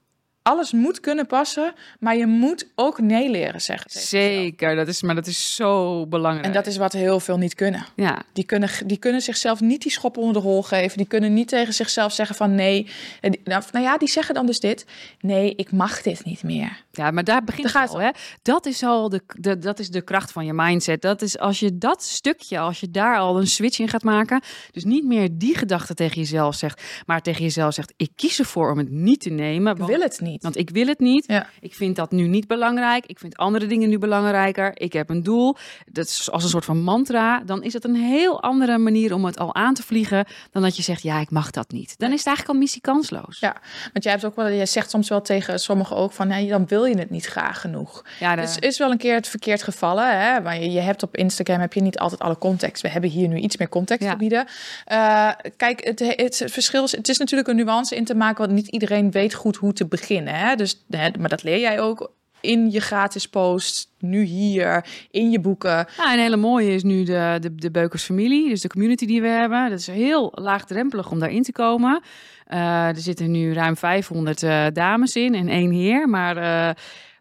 Alles 0.47 0.71
moet 0.71 0.99
kunnen 0.99 1.25
passen, 1.27 1.73
maar 1.99 2.17
je 2.17 2.25
moet 2.25 2.67
ook 2.75 2.99
nee 2.99 3.29
leren 3.29 3.61
zeggen. 3.61 3.91
Zeker, 3.91 4.75
dat 4.75 4.87
is, 4.87 5.01
maar 5.01 5.15
dat 5.15 5.27
is 5.27 5.55
zo 5.55 6.05
belangrijk. 6.07 6.45
En 6.45 6.51
dat 6.53 6.67
is 6.67 6.77
wat 6.77 6.93
heel 6.93 7.19
veel 7.19 7.37
niet 7.37 7.55
kunnen. 7.55 7.85
ja, 7.95 8.21
Die 8.33 8.43
kunnen, 8.43 8.69
die 8.85 8.97
kunnen 8.97 9.21
zichzelf 9.21 9.59
niet 9.59 9.81
die 9.81 9.91
schop 9.91 10.17
onder 10.17 10.33
de 10.33 10.39
hol 10.39 10.63
geven. 10.63 10.97
Die 10.97 11.07
kunnen 11.07 11.33
niet 11.33 11.47
tegen 11.47 11.73
zichzelf 11.73 12.13
zeggen 12.13 12.35
van 12.35 12.55
nee. 12.55 12.87
Die- 13.21 13.41
Nou, 13.43 13.63
nou 13.71 13.85
ja, 13.85 13.97
die 13.97 14.07
zeggen 14.09 14.35
dan 14.35 14.45
dus 14.45 14.59
dit. 14.59 14.85
Nee, 15.19 15.53
ik 15.55 15.71
mag 15.71 16.01
dit 16.01 16.25
niet 16.25 16.43
meer. 16.43 16.83
ja, 16.91 17.11
maar 17.11 17.23
daar 17.23 17.43
begint 17.43 17.73
Daar 17.73 17.81
het 17.81 17.91
al. 17.91 17.99
Hè? 17.99 18.09
Dat 18.41 18.65
is 18.65 18.83
al 18.83 19.09
de, 19.09 19.21
de, 19.39 19.57
dat 19.57 19.79
is 19.79 19.89
de 19.89 20.01
kracht 20.01 20.31
van 20.31 20.45
je 20.45 20.53
mindset. 20.53 21.01
Dat 21.01 21.21
is 21.21 21.37
als 21.39 21.59
je 21.59 21.77
dat 21.77 22.03
stukje, 22.03 22.59
als 22.59 22.79
je 22.79 22.91
daar 22.91 23.17
al 23.17 23.37
een 23.39 23.47
switch 23.47 23.79
in 23.79 23.87
gaat 23.89 24.03
maken. 24.03 24.41
Dus 24.71 24.83
niet 24.83 25.05
meer 25.05 25.29
die 25.31 25.57
gedachte 25.57 25.93
tegen 25.93 26.15
jezelf 26.21 26.55
zegt, 26.55 26.81
maar 27.05 27.21
tegen 27.21 27.43
jezelf 27.43 27.73
zegt: 27.73 27.93
ik 27.97 28.09
kies 28.15 28.39
ervoor 28.39 28.71
om 28.71 28.77
het 28.77 28.89
niet 28.89 29.19
te 29.21 29.29
nemen. 29.29 29.75
Ik 29.77 29.83
wil 29.85 29.99
het 29.99 30.19
niet. 30.19 30.34
Want 30.43 30.57
ik 30.57 30.69
wil 30.69 30.87
het 30.87 30.99
niet. 30.99 31.23
Ja. 31.27 31.47
Ik 31.61 31.73
vind 31.73 31.95
dat 31.95 32.11
nu 32.11 32.27
niet 32.27 32.47
belangrijk. 32.47 33.05
Ik 33.05 33.19
vind 33.19 33.37
andere 33.37 33.67
dingen 33.67 33.89
nu 33.89 33.97
belangrijker. 33.97 34.71
Ik 34.73 34.93
heb 34.93 35.09
een 35.09 35.23
doel. 35.23 35.55
Dat 35.91 36.05
is 36.05 36.31
als 36.31 36.43
een 36.43 36.49
soort 36.49 36.65
van 36.65 36.81
mantra. 36.81 37.39
Dan 37.45 37.63
is 37.63 37.73
het 37.73 37.83
een 37.83 37.95
heel 37.95 38.41
andere 38.41 38.77
manier 38.77 39.13
om 39.13 39.25
het 39.25 39.39
al 39.39 39.55
aan 39.55 39.73
te 39.73 39.83
vliegen. 39.83 40.25
Dan 40.51 40.61
dat 40.61 40.75
je 40.75 40.83
zegt, 40.83 41.01
ja, 41.01 41.19
ik 41.19 41.29
mag 41.31 41.51
dat 41.51 41.71
niet. 41.71 41.97
Dan 41.97 42.11
is 42.11 42.17
het 42.17 42.27
eigenlijk 42.27 42.55
al 42.55 42.61
missie 42.63 42.81
kansloos. 42.81 43.39
Ja, 43.39 43.55
want 43.93 44.03
jij 44.03 44.11
hebt 44.13 44.25
ook 44.25 44.35
wel, 44.35 44.51
jij 44.51 44.65
zegt 44.65 44.89
soms 44.89 45.09
wel 45.09 45.21
tegen 45.21 45.59
sommigen 45.59 45.95
ook 45.95 46.11
van, 46.11 46.27
nee, 46.27 46.47
dan 46.49 46.67
wil 46.67 46.85
je 46.85 46.97
het 46.97 47.09
niet 47.09 47.25
graag 47.25 47.61
genoeg. 47.61 48.05
Ja, 48.19 48.35
de- 48.35 48.41
Het 48.41 48.63
is, 48.63 48.77
wel 48.77 48.91
een 48.91 48.97
keer 48.97 49.15
het 49.15 49.27
verkeerd 49.27 49.63
gevallen, 49.63 50.19
hè? 50.19 50.41
maar 50.41 50.61
je, 50.63 50.79
hebt 50.79 51.03
op 51.03 51.15
Instagram 51.15 51.59
heb 51.59 51.73
je 51.73 51.81
niet 51.81 51.99
altijd 51.99 52.21
alle 52.21 52.37
context. 52.37 52.81
We 52.81 52.89
hebben 52.89 53.09
hier 53.09 53.27
nu 53.27 53.37
iets 53.37 53.57
meer 53.57 53.69
context 53.69 54.03
Ja. 54.03 54.11
te 54.11 54.17
bieden. 54.17 54.45
Eh, 54.85 55.29
kijk, 55.57 55.83
het, 55.85 55.99
het, 55.99 56.39
het 56.39 56.51
verschil 56.51 56.83
is, 56.83 56.91
het 56.91 57.09
is 57.09 57.17
natuurlijk 57.17 57.49
een 57.49 57.55
nuance 57.55 57.95
in 57.95 58.05
te 58.05 58.15
maken, 58.15 58.37
want 58.45 58.51
niet 58.51 58.67
iedereen 58.67 59.11
weet 59.11 59.33
goed 59.33 59.55
hoe 59.55 59.73
te 59.73 59.85
beginnen. 59.87 60.24
Dus, 60.55 60.85
hè, 60.89 61.09
maar 61.19 61.29
dat 61.29 61.43
leer 61.43 61.59
jij 61.59 61.79
ook 61.79 62.13
in 62.45 62.71
je 62.71 62.79
gratis 62.79 63.27
post, 63.27 63.93
nu 63.99 64.23
hier, 64.23 64.85
in 65.11 65.31
je 65.31 65.39
boeken. 65.39 65.87
Nou, 65.97 66.13
een 66.13 66.19
hele 66.19 66.35
mooie 66.35 66.73
is 66.73 66.83
nu 66.83 67.03
de, 67.03 67.37
de, 67.41 67.55
de 67.55 67.71
Beukers 67.71 68.03
familie. 68.03 68.49
Dus 68.49 68.61
de 68.61 68.67
community 68.67 69.05
die 69.05 69.21
we 69.21 69.27
hebben. 69.27 69.69
Dat 69.69 69.79
is 69.79 69.87
heel 69.87 70.31
laagdrempelig 70.35 71.11
om 71.11 71.19
daarin 71.19 71.43
te 71.43 71.51
komen. 71.51 72.01
Eh, 72.45 72.87
er 72.87 72.97
zitten 72.97 73.31
nu 73.31 73.53
ruim 73.53 73.77
500 73.77 74.43
eh, 74.43 74.65
dames 74.73 75.15
in 75.15 75.35
en 75.35 75.47
één 75.47 75.71
heer. 75.71 76.09
Maar 76.09 76.37
eh, 76.37 76.75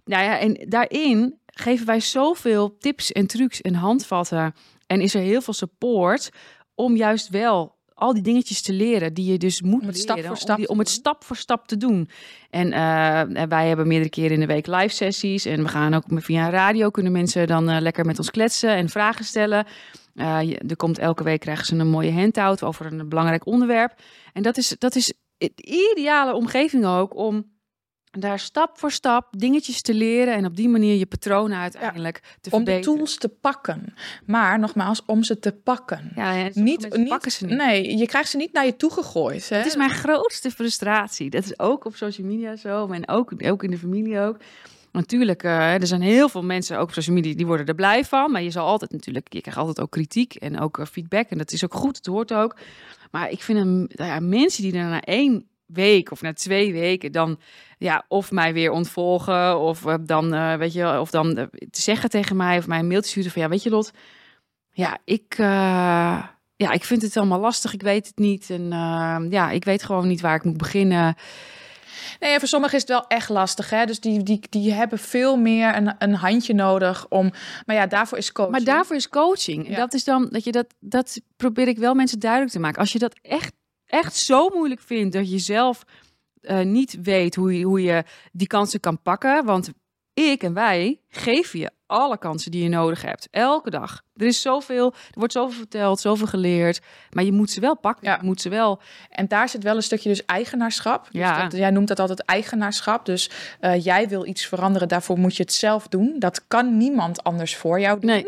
nou 0.05 0.25
ja, 0.25 0.39
en 0.39 0.67
daarin 0.69 1.39
geven 1.47 1.87
wij 1.87 2.01
zoveel 2.01 2.77
tips 2.79 3.13
en 3.13 3.27
trucs 3.27 3.61
en 3.61 3.75
handvatten. 3.75 4.55
En 4.87 5.01
is 5.01 5.15
er 5.15 5.21
heel 5.21 5.41
veel 5.41 5.55
support 5.55 6.31
om 6.75 6.97
juist 6.97 7.29
wel 7.29 7.75
al 7.95 8.13
die 8.15 8.23
dingetjes 8.23 8.63
te 8.63 8.73
leren 8.73 9.15
die 9.15 9.33
je 9.33 9.39
dus 9.39 9.63
moet 9.63 9.81
Om 9.81 9.87
het 9.87 9.97
leren, 9.97 10.03
stap 10.19 10.27
voor 10.27 10.37
stap 10.37 10.51
om, 10.57 10.57
die- 10.57 10.69
om 10.69 10.79
het 10.79 10.89
stap 10.89 11.25
voor 11.25 11.37
stap 11.37 11.67
te 11.67 11.77
doen. 11.77 12.09
En 12.51 12.73
eh, 12.73 13.19
en 13.21 13.49
wij 13.49 13.69
hebben 13.69 13.87
meerdere 13.87 14.11
keren 14.11 14.31
in 14.33 14.41
de 14.41 14.47
week 14.47 14.67
live 14.67 14.89
sessies 14.95 15.45
en 15.45 15.63
we 15.63 15.69
gaan 15.69 15.95
ook 15.95 16.05
via 16.09 16.51
radio 16.51 16.91
kunnen 16.91 17.13
mensen 17.13 17.47
dan 17.47 17.69
eh, 17.71 17.81
lekker 17.81 18.05
met 18.05 18.19
ons 18.19 18.31
kletsen 18.31 18.71
en 18.71 18.89
vragen 18.89 19.25
stellen. 19.25 19.67
Eh, 20.15 20.39
je- 20.43 20.59
er 20.69 20.77
komt 20.77 20.99
elke 20.99 21.23
week 21.25 21.41
krijgen 21.41 21.67
ze 21.67 21.75
een 21.77 21.89
mooie 21.91 22.13
handout 22.13 22.63
over 22.63 22.87
een 22.93 23.09
belangrijk 23.09 23.47
onderwerp. 23.47 23.95
En 24.33 24.43
dat 24.43 24.57
is, 24.57 24.75
dat 24.79 24.95
is 24.97 25.13
de 25.39 25.53
ideale 25.93 26.35
omgeving 26.35 26.87
ook 26.87 27.17
om 27.17 27.53
daar 28.19 28.39
stap 28.39 28.79
voor 28.79 28.91
stap 28.91 29.27
dingetjes 29.39 29.83
te 29.83 29.95
leren 29.95 30.35
en 30.35 30.47
op 30.47 30.57
die 30.57 30.69
manier 30.69 30.99
je 30.99 31.07
patronen 31.07 31.59
uiteindelijk 31.59 32.17
te 32.41 32.51
Om 32.51 32.65
de 32.65 32.71
verbeteren. 32.71 32.83
tools 32.83 33.17
te 33.17 33.29
pakken. 33.29 33.95
Maar 34.27 34.59
nogmaals, 34.59 35.03
om 35.07 35.23
ze 35.23 35.39
te 35.39 35.53
pakken. 35.53 36.13
Ja, 36.15 36.49
niet, 36.53 36.97
niet, 36.97 37.09
pakken 37.09 37.31
ze 37.31 37.47
niet. 37.47 37.57
Nee, 37.57 37.97
je 37.97 38.07
krijgt 38.07 38.31
ze 38.31 38.37
niet 38.37 38.53
naar 38.53 38.65
je 38.65 38.77
toe 38.77 38.93
gegooid. 38.93 39.49
Hè? 39.49 39.57
Het 39.57 39.67
is 39.67 39.77
mijn 39.77 39.91
grootste 39.91 40.51
frustratie. 40.51 41.31
Dat 41.31 41.45
is 41.45 41.59
ook 41.59 41.85
op 41.85 41.97
social 41.97 42.27
media 42.27 42.57
zo, 42.57 42.89
en 42.89 43.09
ook, 43.09 43.33
ook 43.45 43.63
in 43.63 43.71
de 43.71 43.79
familie 43.79 44.21
ook. 44.21 44.37
Natuurlijk, 44.93 45.43
eh, 45.43 45.75
er 45.75 45.87
zijn 45.87 46.03
heel 46.03 46.29
veel 46.29 46.43
mensen, 46.43 46.79
ook 46.79 46.89
op 46.89 46.93
social 46.93 47.17
media, 47.17 47.35
die 47.35 47.47
worden 47.47 47.67
er 47.67 47.75
blij 47.75 48.05
van. 48.05 48.31
Maar 48.31 48.43
je 48.43 48.51
zal 48.51 48.67
altijd 48.67 48.93
natuurlijk, 48.93 49.33
je 49.33 49.41
krijgt 49.41 49.59
altijd 49.59 49.81
ook 49.81 49.91
kritiek 49.91 50.35
en 50.35 50.61
ook 50.61 50.79
eh, 50.79 50.87
feedback. 50.87 51.29
En 51.29 51.39
dat 51.39 51.53
is 51.53 51.65
ook 51.65 51.75
goed, 51.75 51.97
het 51.97 52.07
hoort 52.07 52.33
ook. 52.33 52.57
Maar 53.11 53.31
ik 53.31 53.43
vind 53.43 53.59
hem, 53.59 53.87
ja, 53.89 54.21
mensen 54.21 54.63
die 54.63 54.77
er 54.77 55.03
één 55.03 55.47
week 55.75 56.11
of 56.11 56.23
na 56.23 56.33
twee 56.33 56.73
weken 56.73 57.13
dan 57.13 57.39
ja, 57.79 58.05
of 58.09 58.31
mij 58.31 58.53
weer 58.53 58.71
ontvolgen 58.71 59.59
of 59.59 59.87
eh, 59.87 59.95
dan 60.01 60.35
eh, 60.35 60.55
weet 60.55 60.73
je 60.73 61.01
of 61.01 61.11
dan 61.11 61.37
eh, 61.37 61.45
te 61.71 61.81
zeggen 61.81 62.11
tegen 62.11 62.37
mij 62.37 62.59
of 62.59 62.67
mij 62.67 62.79
een 62.79 62.87
mailtje 62.87 63.11
sturen 63.11 63.31
van 63.31 63.43
ja 63.43 63.49
weet 63.49 63.63
je 63.63 63.71
Lot 63.71 63.91
ja 64.71 64.99
ik 65.05 65.35
ja 66.57 66.71
ik 66.73 66.85
vind 66.85 67.03
het 67.03 67.17
allemaal 67.17 67.41
lastig 67.41 67.75
ik 67.75 67.83
weet 67.83 68.07
het 68.07 68.19
niet 68.19 68.51
en 68.51 68.69
ja 69.31 69.51
ik 69.51 69.65
weet 69.65 69.83
gewoon 69.83 70.09
niet 70.09 70.21
waar 70.21 70.35
ik 70.35 70.45
moet 70.45 70.57
beginnen 70.57 71.17
Nee, 72.21 72.39
voor 72.39 72.49
sommigen 72.49 72.75
is 72.75 72.81
het 72.81 72.91
wel 72.91 73.07
echt 73.07 73.29
lastig. 73.29 73.71
Hè? 73.71 73.85
Dus 73.85 74.01
die, 74.01 74.23
die, 74.23 74.41
die 74.51 74.73
hebben 74.73 74.99
veel 74.99 75.37
meer 75.37 75.77
een, 75.77 75.95
een 75.99 76.15
handje 76.15 76.55
nodig 76.55 77.07
om. 77.09 77.33
Maar 77.67 77.77
ja, 77.77 77.87
daarvoor 77.87 78.19
is 78.19 78.33
coaching. 78.33 78.57
maar 78.57 78.75
daarvoor 78.75 78.97
is 78.97 79.09
coaching 79.09 79.69
Ja. 79.69 79.77
dat 79.77 79.95
is 79.95 80.05
dan 80.05 80.29
dat 80.31 80.45
je 80.45 80.53
dat 80.53 80.75
dat 80.81 81.21
probeer 81.37 81.69
ik 81.69 81.79
wel 81.79 81.95
mensen 81.95 82.19
duidelijk 82.19 82.53
te 82.53 82.59
maken 82.61 82.81
als 82.81 82.93
je 82.93 82.99
dat 82.99 83.19
echt 83.23 83.53
echt 83.87 84.17
zo 84.17 84.49
moeilijk 84.49 84.81
vindt 84.81 85.13
dat 85.15 85.31
je 85.31 85.39
zelf 85.39 85.85
eh, 86.41 86.61
niet 86.61 86.99
weet 87.03 87.35
hoe 87.35 87.59
je, 87.59 87.65
hoe 87.65 87.83
je 87.83 88.05
die 88.33 88.47
kansen 88.47 88.81
kan 88.81 89.03
pakken. 89.03 89.45
Want 89.45 89.71
ik 90.15 90.43
en 90.43 90.55
wij 90.55 91.01
geven 91.09 91.59
je 91.59 91.71
alle 91.87 92.19
kansen 92.19 92.51
die 92.51 92.63
je 92.63 92.69
nodig 92.69 93.03
hebt. 93.03 93.29
Elke 93.31 93.71
dag. 93.71 94.03
Er 94.17 94.27
is 94.27 94.41
zoveel, 94.43 94.87
er 94.93 95.19
wordt 95.19 95.33
zoveel 95.33 95.57
verteld, 95.59 96.01
zoveel 96.01 96.27
geleerd. 96.27 96.81
Maar 97.11 97.25
je 97.25 97.33
moet 97.33 97.51
ze 97.51 97.61
wel 97.61 97.77
pakken. 97.77 98.07
Ja. 98.09 98.17
Je 98.21 98.27
moet 98.27 98.41
ze 98.41 98.49
wel. 98.49 98.81
En 99.11 99.29
daar 99.29 99.49
zit 99.49 99.63
wel 99.63 99.77
een 99.77 99.83
stukje 99.83 100.09
dus 100.09 100.25
eigenaarschap. 100.25 101.05
Dus 101.11 101.21
Ja. 101.21 101.43
dat, 101.43 101.53
jij 101.59 101.71
noemt 101.71 101.89
dat 101.89 102.01
altijd 102.01 102.21
eigenaarschap. 102.25 103.07
Dus 103.07 103.31
eh, 103.61 103.85
jij 103.85 104.09
wil 104.09 104.27
iets 104.27 104.47
veranderen, 104.47 104.89
daarvoor 104.89 105.19
moet 105.19 105.37
je 105.37 105.43
het 105.43 105.53
zelf 105.53 105.89
doen. 105.89 106.15
Dat 106.19 106.47
kan 106.49 106.77
niemand 106.77 107.25
anders 107.25 107.57
voor 107.57 107.81
jou 107.81 108.01
doen. 108.01 108.11
Nee. 108.11 108.27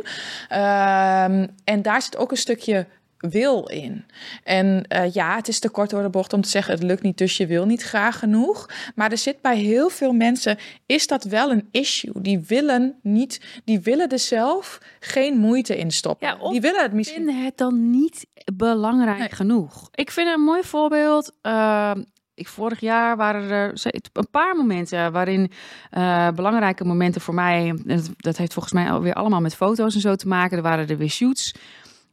Ehm, 0.48 1.46
en 1.64 1.82
daar 1.82 2.02
zit 2.02 2.16
ook 2.16 2.30
een 2.30 2.36
stukje 2.36 2.86
wil 3.18 3.66
in. 3.68 4.04
En 4.44 4.84
eh, 4.88 5.12
ja, 5.12 5.36
het 5.36 5.48
is 5.48 5.58
te 5.58 5.68
kort 5.70 5.90
door 5.90 6.02
de 6.02 6.08
bocht 6.10 6.32
om 6.32 6.40
te 6.40 6.48
zeggen 6.48 6.74
het 6.74 6.82
lukt 6.82 7.02
niet, 7.02 7.18
dus 7.18 7.36
je 7.36 7.46
wil 7.46 7.66
niet 7.66 7.82
graag 7.82 8.18
genoeg. 8.18 8.68
Maar 8.94 9.10
er 9.10 9.18
zit 9.18 9.40
bij 9.40 9.56
heel 9.58 9.88
veel 9.88 10.12
mensen 10.12 10.58
is 10.86 11.06
dat 11.06 11.24
wel 11.24 11.50
een 11.50 11.68
issue. 11.70 12.12
Die 12.20 12.38
willen 12.40 12.94
niet, 13.02 13.60
die 13.64 13.80
willen 13.80 14.08
er 14.08 14.18
zelf 14.18 14.78
geen 15.00 15.36
moeite 15.38 15.76
in 15.78 15.90
stoppen. 15.90 16.28
Ja, 16.28 16.50
die 16.50 16.60
willen 16.60 16.82
het 16.82 16.92
misschien. 16.92 17.24
vind 17.26 17.44
het 17.44 17.56
dan 17.56 17.90
niet 17.90 18.26
belangrijk 18.54 19.18
Nee. 19.18 19.32
genoeg. 19.32 19.88
Ik 19.94 20.10
vind 20.10 20.28
een 20.34 20.40
mooi 20.40 20.62
voorbeeld. 20.62 21.32
eh, 21.42 21.92
ik, 22.34 22.48
vorig 22.48 22.80
jaar 22.80 23.16
waren 23.16 23.50
er 23.50 23.72
een 24.12 24.30
paar 24.30 24.56
momenten 24.56 25.12
waarin 25.12 25.50
eh, 25.90 26.30
belangrijke 26.30 26.84
momenten 26.84 27.20
voor 27.20 27.34
mij. 27.34 27.74
Dat, 28.16 28.36
heeft 28.36 28.52
volgens 28.52 28.74
mij 28.74 29.00
weer 29.00 29.14
allemaal 29.14 29.40
met 29.40 29.54
foto's 29.54 29.94
en 29.94 30.00
zo 30.00 30.14
te 30.14 30.28
maken. 30.28 30.56
Er 30.56 30.62
waren 30.62 30.88
er 30.88 30.96
weer 30.98 31.08
shoots. 31.08 31.54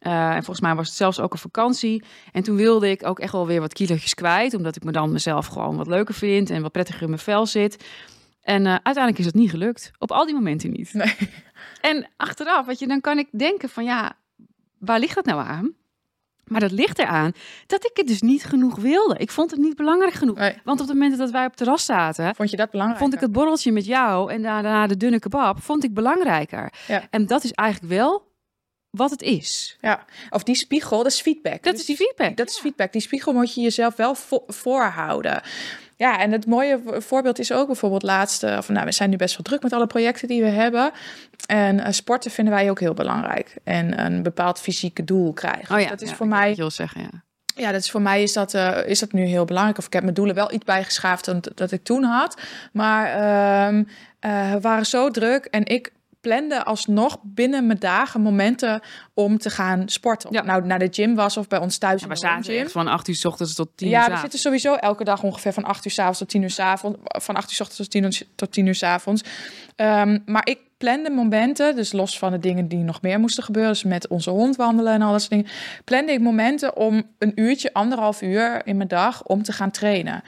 Eh, 0.03 0.29
en 0.29 0.43
volgens 0.43 0.59
mij 0.59 0.75
was 0.75 0.87
het 0.87 0.95
zelfs 0.95 1.19
ook 1.19 1.33
een 1.33 1.39
vakantie. 1.39 2.03
En 2.31 2.43
toen 2.43 2.55
wilde 2.55 2.89
ik 2.89 3.05
ook 3.05 3.19
echt 3.19 3.31
wel 3.31 3.47
weer 3.47 3.59
wat 3.59 3.73
kilootjes 3.73 4.13
kwijt. 4.13 4.53
Omdat 4.53 4.75
ik 4.75 4.83
me 4.83 4.91
dan 4.91 5.11
mezelf 5.11 5.45
gewoon 5.45 5.77
wat 5.77 5.87
leuker 5.87 6.13
vind 6.13 6.49
en 6.49 6.61
wat 6.61 6.71
prettiger 6.71 7.01
in 7.01 7.09
mijn 7.09 7.21
vel 7.21 7.45
zit. 7.45 7.85
En 8.41 8.65
eh, 8.65 8.71
uiteindelijk 8.71 9.17
is 9.17 9.25
het 9.25 9.35
niet 9.35 9.49
gelukt. 9.49 9.91
Op 9.99 10.11
al 10.11 10.25
die 10.25 10.33
momenten 10.33 10.71
niet. 10.71 10.93
Nee. 10.93 11.15
En 11.81 12.07
achteraf, 12.17 12.65
weet 12.65 12.79
je, 12.79 12.87
dan 12.87 13.01
kan 13.01 13.17
ik 13.17 13.27
denken 13.31 13.69
van 13.69 13.83
ja, 13.83 14.11
waar 14.79 14.99
ligt 14.99 15.15
dat 15.15 15.25
nou 15.25 15.41
aan? 15.47 15.73
Maar 16.43 16.59
dat 16.59 16.71
ligt 16.71 16.99
eraan 16.99 17.31
dat 17.67 17.85
ik 17.85 17.91
het 17.93 18.07
dus 18.07 18.21
niet 18.21 18.43
genoeg 18.45 18.75
wilde. 18.75 19.17
Ik 19.17 19.31
vond 19.31 19.51
het 19.51 19.59
niet 19.59 19.75
belangrijk 19.75 20.13
genoeg. 20.13 20.37
Nee. 20.37 20.57
Want 20.63 20.81
op 20.81 20.87
het 20.87 20.95
moment 20.97 21.17
dat 21.17 21.31
wij 21.31 21.41
op 21.43 21.47
het 21.49 21.57
terras 21.57 21.85
zaten, 21.85 22.35
Vond 22.35 22.49
je 22.49 22.57
dat 22.57 22.71
belangrijk? 22.71 23.01
vond 23.01 23.13
ik 23.13 23.19
het 23.19 23.31
borreltje 23.31 23.71
met 23.71 23.85
jou 23.85 24.31
en 24.31 24.41
daarna 24.41 24.87
de 24.87 24.97
dunne 24.97 25.19
kebab, 25.19 25.61
vond 25.61 25.83
ik 25.83 25.93
belangrijker. 25.93 26.73
Ja. 26.87 27.03
En 27.09 27.25
dat 27.25 27.43
is 27.43 27.51
eigenlijk 27.51 27.93
wel 27.93 28.31
wat 28.97 29.11
het 29.11 29.21
is. 29.21 29.77
Ja, 29.81 30.05
of 30.29 30.43
die 30.43 30.55
spiegel, 30.55 30.97
dat 31.03 31.11
is 31.11 31.21
feedback. 31.21 31.63
Dat 31.63 31.71
Dus 31.71 31.81
is 31.81 31.85
die 31.85 31.95
feedback. 31.95 32.37
Dat 32.37 32.49
is 32.49 32.59
feedback. 32.59 32.91
Die 32.91 33.01
spiegel 33.01 33.33
moet 33.33 33.53
je 33.53 33.61
jezelf 33.61 33.95
wel 33.95 34.15
vo- 34.15 34.43
voorhouden. 34.47 35.41
Ja, 35.97 36.19
en 36.19 36.31
het 36.31 36.45
mooie 36.45 36.79
vo- 36.85 36.99
voorbeeld 36.99 37.39
is 37.39 37.51
ook 37.51 37.67
bijvoorbeeld 37.67 38.03
laatste... 38.03 38.55
of 38.57 38.69
nou, 38.69 38.85
we 38.85 38.91
zijn 38.91 39.09
nu 39.09 39.15
best 39.15 39.35
wel 39.35 39.45
druk 39.45 39.63
met 39.63 39.73
alle 39.73 39.87
projecten 39.87 40.27
die 40.27 40.41
we 40.41 40.49
hebben. 40.49 40.91
En 41.45 41.79
eh, 41.79 41.91
sporten 41.91 42.31
vinden 42.31 42.53
wij 42.53 42.69
ook 42.69 42.79
heel 42.79 42.93
belangrijk. 42.93 43.55
En 43.63 44.05
een 44.05 44.23
bepaald 44.23 44.59
fysieke 44.59 45.03
doel 45.03 45.33
krijgen. 45.33 45.75
Oh 45.75 45.81
Dus 45.81 45.89
dat 45.89 46.01
is 46.01 46.09
ja, 46.09 46.15
voor 46.15 46.27
mij... 46.27 46.55
wil 46.55 46.71
zeggen, 46.71 47.01
ja. 47.01 47.23
Ja, 47.55 47.71
dat 47.71 47.81
is 47.81 47.91
voor 47.91 48.01
mij 48.01 48.23
is 48.23 48.33
dat, 48.33 48.53
eh, 48.53 48.77
is 48.85 48.99
dat 48.99 49.11
nu 49.11 49.23
heel 49.25 49.45
belangrijk. 49.45 49.77
Of 49.77 49.85
ik 49.85 49.93
heb 49.93 50.03
mijn 50.03 50.15
doelen 50.15 50.35
wel 50.35 50.53
iets 50.53 50.65
bijgeschaafd 50.65 51.25
dan 51.25 51.43
dat 51.55 51.71
ik 51.71 51.83
toen 51.83 52.03
had. 52.03 52.41
Maar 52.71 53.05
ehm, 53.07 53.83
eh, 54.19 54.51
we 54.51 54.59
waren 54.61 54.85
zo 54.85 55.09
druk 55.09 55.45
en 55.45 55.65
ik 55.65 55.91
plande 56.23 56.63
alsnog 56.63 57.17
binnen 57.23 57.67
mijn 57.67 57.79
dagen 57.79 58.21
momenten 58.21 58.81
om 59.13 59.37
te 59.37 59.49
gaan 59.49 59.89
sporten. 59.89 60.33
Ja. 60.33 60.43
nou 60.43 60.65
naar 60.65 60.79
de 60.79 60.87
gym 60.91 61.15
was 61.15 61.37
of 61.37 61.47
bij 61.47 61.59
ons 61.59 61.77
thuis 61.77 62.01
Ja, 62.01 62.07
we 62.07 62.15
zaten 62.15 62.57
echt 62.57 62.71
van 62.71 62.87
8 62.87 63.07
uur 63.07 63.15
's 63.15 63.25
ochtends 63.25 63.53
tot 63.53 63.69
10 63.75 63.87
uur 63.87 63.93
Ja, 63.93 64.09
we 64.11 64.17
zitten 64.17 64.39
sowieso 64.39 64.73
elke 64.75 65.03
dag 65.03 65.23
ongeveer 65.23 65.53
van 65.53 65.63
8 65.63 65.85
uur 65.85 65.91
's 65.91 65.99
avonds 65.99 66.19
tot 66.19 66.29
10 66.29 66.41
uur 66.41 66.49
's 66.49 66.59
avonds. 66.59 66.97
Van 67.03 67.35
8 67.35 67.49
uur 67.49 67.55
's 67.55 67.59
ochtends 67.59 67.81
tot 67.81 67.91
10 67.91 68.03
uur, 68.03 68.21
tot 68.35 68.51
10 68.51 68.65
uur 68.65 68.75
's 68.75 68.83
avonds. 68.83 69.23
Ehm, 69.75 70.19
maar 70.25 70.47
ik 70.47 70.59
plande 70.77 71.09
momenten, 71.09 71.75
dus 71.75 71.91
los 71.91 72.17
van 72.17 72.31
de 72.31 72.39
dingen 72.39 72.67
die 72.67 72.79
nog 72.79 73.01
meer 73.01 73.19
moesten 73.19 73.43
gebeuren, 73.43 73.71
dus 73.71 73.83
met 73.83 74.07
onze 74.07 74.29
hond 74.29 74.55
wandelen 74.55 74.93
en 74.93 75.01
al 75.01 75.11
dat 75.11 75.21
soort 75.21 75.31
dingen, 75.31 75.47
plande 75.83 76.11
ik 76.11 76.21
momenten 76.21 76.77
om 76.77 77.03
een 77.19 77.31
uurtje, 77.35 77.73
anderhalf 77.73 78.21
uur 78.21 78.61
in 78.65 78.77
mijn 78.77 78.89
dag 78.89 79.23
om 79.23 79.43
te 79.43 79.51
gaan 79.51 79.71
trainen. 79.71 80.23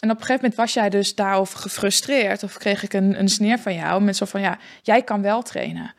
En 0.00 0.10
op 0.10 0.16
een 0.16 0.22
gegeven 0.22 0.42
moment 0.42 0.54
was 0.54 0.72
jij 0.72 0.90
dus 0.90 1.14
daarover 1.14 1.58
gefrustreerd 1.58 2.42
of 2.42 2.58
kreeg 2.58 2.82
ik 2.82 2.92
een, 2.92 3.18
een 3.18 3.28
sneer 3.28 3.58
van 3.58 3.74
jou 3.74 4.02
met 4.02 4.16
zo 4.16 4.24
van 4.24 4.40
ja, 4.40 4.58
jij 4.82 5.02
kan 5.02 5.22
wel 5.22 5.42
trainen. 5.42 5.94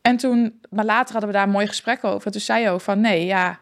En 0.00 0.16
toen, 0.16 0.60
maar 0.70 0.84
later 0.84 1.12
hadden 1.12 1.30
we 1.30 1.36
daar 1.36 1.46
een 1.46 1.52
mooi 1.52 1.66
gesprek 1.66 2.04
over. 2.04 2.30
Toen 2.30 2.40
zei 2.40 2.62
je 2.62 2.70
ook 2.70 2.80
van 2.80 3.00
nee, 3.00 3.24
ja, 3.24 3.60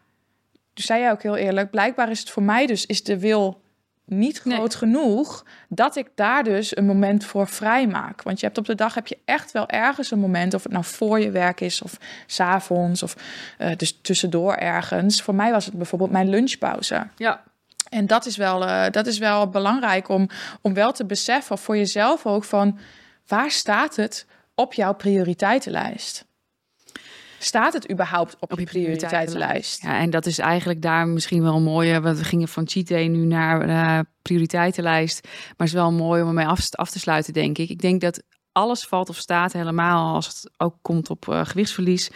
toen 0.75 0.85
zei 0.85 1.03
je 1.03 1.11
ook 1.11 1.23
heel 1.23 1.37
eerlijk, 1.37 1.71
blijkbaar 1.71 2.11
is 2.11 2.21
het 2.21 2.31
voor 2.31 2.43
mij 2.43 2.67
dus, 2.67 2.87
is 2.87 3.03
de 3.03 3.19
wil 3.19 3.63
niet 4.05 4.45
Nee. 4.45 4.57
groot 4.57 4.75
genoeg 4.75 5.45
dat 5.69 5.97
ik 5.97 6.11
daar 6.15 6.45
dus 6.45 6.77
een 6.77 6.85
moment 6.85 7.25
voor 7.25 7.49
vrij 7.49 7.87
maak. 7.87 8.23
Want 8.23 8.41
je 8.41 8.47
hebt 8.47 8.59
op 8.59 8.67
de 8.67 8.75
dag 8.75 8.95
heb 8.95 9.07
je 9.07 9.19
echt 9.25 9.53
wel 9.53 9.69
ergens 9.69 10.11
een 10.11 10.19
moment, 10.19 10.55
of 10.55 10.63
het 10.63 10.73
nou 10.73 10.85
voor 10.85 11.21
je 11.21 11.31
werk 11.31 11.61
is 11.61 11.83
of 11.83 11.99
s'avonds 12.27 13.03
of 13.03 13.17
eh, 13.59 13.77
dus 13.77 13.99
tussendoor 14.03 14.55
ergens. 14.55 15.23
Voor 15.23 15.35
mij 15.35 15.51
was 15.51 15.65
het 15.65 15.75
bijvoorbeeld 15.75 16.11
mijn 16.11 16.29
lunchpauze. 16.29 17.07
Ja. 17.17 17.43
En 17.91 18.07
dat 18.07 18.27
is 18.27 18.37
wel, 18.37 18.67
eh, 18.67 18.91
dat 18.91 19.07
is 19.07 19.19
wel 19.19 19.49
belangrijk 19.49 20.09
om, 20.09 20.29
om 20.61 20.75
wel 20.75 20.93
te 20.93 21.07
beseffen 21.07 21.59
voor 21.59 21.77
jezelf 21.77 22.27
ook 22.27 22.45
van 22.45 22.79
waar 23.27 23.51
staat 23.51 23.97
het 23.97 24.27
op 24.55 24.75
jouw 24.75 24.95
prioriteitenlijst? 24.95 26.29
Staat 27.39 27.73
het 27.73 27.91
überhaupt 27.91 28.37
op, 28.41 28.59
je 28.59 28.65
prioriteitenlijst? 28.65 29.83
Ja, 29.83 29.99
en 29.99 30.11
dat 30.11 30.27
is 30.27 30.39
eigenlijk 30.39 30.83
daar 30.83 31.09
misschien 31.09 31.43
wel 31.43 31.61
mooi. 31.61 31.99
Want 31.99 32.19
we 32.19 32.25
gingen 32.25 32.49
van 32.49 32.69
cheat 32.69 32.89
day 32.89 33.07
nu 33.07 33.25
naar 33.25 33.69
eh, 33.69 33.99
prioriteitenlijst. 34.23 35.21
Maar 35.25 35.55
het 35.57 35.67
is 35.67 35.73
wel 35.73 35.93
mooi 35.93 36.23
om 36.23 36.29
ermee 36.29 36.47
af, 36.47 36.69
af 36.71 36.91
te 36.91 36.99
sluiten, 36.99 37.33
denk 37.33 37.59
ik. 37.59 37.69
Ik 37.69 37.81
denk 37.81 38.01
dat 38.01 38.23
alles 38.53 38.85
valt 38.85 39.09
of 39.09 39.17
staat 39.17 39.53
helemaal 39.53 40.15
als 40.15 40.27
het 40.27 40.51
ook 40.57 40.75
komt 40.83 41.11
op 41.11 41.29
eh, 41.29 41.45
gewichtsverlies. 41.45 42.11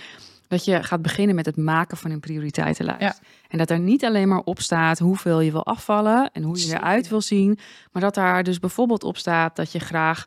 Dat 0.54 0.64
je 0.64 0.82
gaat 0.82 1.02
beginnen 1.02 1.34
met 1.34 1.46
het 1.46 1.56
maken 1.56 1.96
van 1.96 2.11
een 2.11 2.20
prioriteitenlijst. 2.20 3.00
Ja. 3.00 3.14
En 3.49 3.58
dat 3.58 3.70
er 3.70 3.78
niet 3.78 4.04
alleen 4.04 4.28
maar 4.28 4.42
op 4.44 4.61
staat 4.61 4.99
hoeveel 4.99 5.40
je 5.40 5.50
wil 5.52 5.66
afvallen 5.66 6.30
en 6.32 6.42
hoe 6.42 6.58
je 6.66 6.75
eruit 6.75 7.08
wil 7.08 7.20
zien. 7.20 7.58
Maar 7.92 8.02
dat 8.02 8.14
daar 8.14 8.42
dus 8.42 8.58
bijvoorbeeld 8.58 9.04
op 9.04 9.16
staat 9.16 9.56
dat 9.56 9.73
je 9.73 9.78
graag 9.78 10.25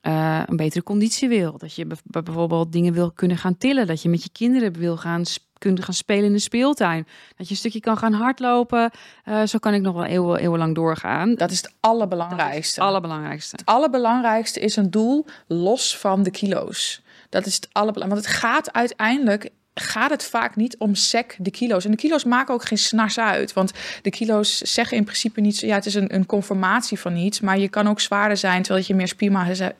eh, 0.00 0.42
een 0.46 0.56
betere 0.56 0.82
conditie 0.84 1.28
wil. 1.28 1.58
Dat 1.58 1.74
je 1.74 1.86
bijv- 1.86 2.00
bijvoorbeeld 2.04 2.72
dingen 2.72 2.92
wil 2.92 3.10
kunnen 3.12 3.36
gaan 3.36 3.58
tillen. 3.58 3.86
Dat 3.86 4.02
je 4.02 4.08
met 4.08 4.22
je 4.22 4.28
kinderen 4.32 4.72
wil 4.72 4.96
gaan, 4.96 5.22
kunnen 5.58 5.82
gaan 5.82 5.94
spelen 5.94 6.24
in 6.24 6.32
de 6.32 6.38
speeltuin. 6.38 7.06
Dat 7.36 7.46
je 7.46 7.52
een 7.52 7.56
stukje 7.60 7.80
kan 7.80 7.96
gaan 7.98 8.12
hardlopen. 8.12 8.90
Eh, 9.24 9.42
zo 9.42 9.58
kan 9.58 9.74
ik 9.74 9.82
nog 9.82 9.94
wel 9.94 10.04
eeuwen, 10.04 10.38
eeuwenlang 10.40 10.74
doorgaan. 10.74 11.34
Dat 11.34 11.50
is 11.50 11.56
het 11.56 11.64
Dat 11.64 11.72
is 11.72 11.78
allerbelangrijkste. 11.80 12.80
het 12.80 12.88
allerbelangrijkste. 12.88 13.56
Het 13.56 13.66
allerbelangrijkste 13.66 14.60
is 14.60 14.76
een 14.76 14.90
doel 14.90 15.26
los 15.46 15.96
van 15.98 16.22
de 16.22 16.30
kilo's. 16.30 17.02
Dat 17.28 17.46
is 17.46 17.54
het 17.54 17.68
allerbelangrijkste. 17.72 18.30
Want 18.32 18.42
het 18.42 18.52
gaat 18.52 18.72
uiteindelijk 18.72 19.50
gaat 19.74 20.10
het 20.10 20.24
vaak 20.24 20.56
niet 20.56 20.76
om 20.78 20.94
sec 20.94 21.34
de 21.38 21.50
kilo's. 21.50 21.84
En 21.84 21.90
de 21.90 21.96
kilo's 21.96 22.24
maken 22.24 22.54
ook 22.54 22.64
geen 22.64 22.78
snars 22.78 23.18
uit. 23.18 23.52
Want 23.52 23.72
de 24.02 24.10
kilo's 24.10 24.58
zeggen 24.58 24.96
in 24.96 25.04
principe 25.04 25.40
niet... 25.40 25.58
Ja, 25.60 25.74
het 25.74 25.86
is 25.86 25.94
een, 25.94 26.14
een 26.14 26.26
conformatie 26.26 26.98
van 26.98 27.16
iets. 27.16 27.40
Maar 27.40 27.58
je 27.58 27.68
kan 27.68 27.88
ook 27.88 28.00
zwaarder 28.00 28.36
zijn 28.36 28.62
terwijl 28.62 28.84
je 28.88 28.94
meer 28.94 29.08
spiermassa, 29.08 29.72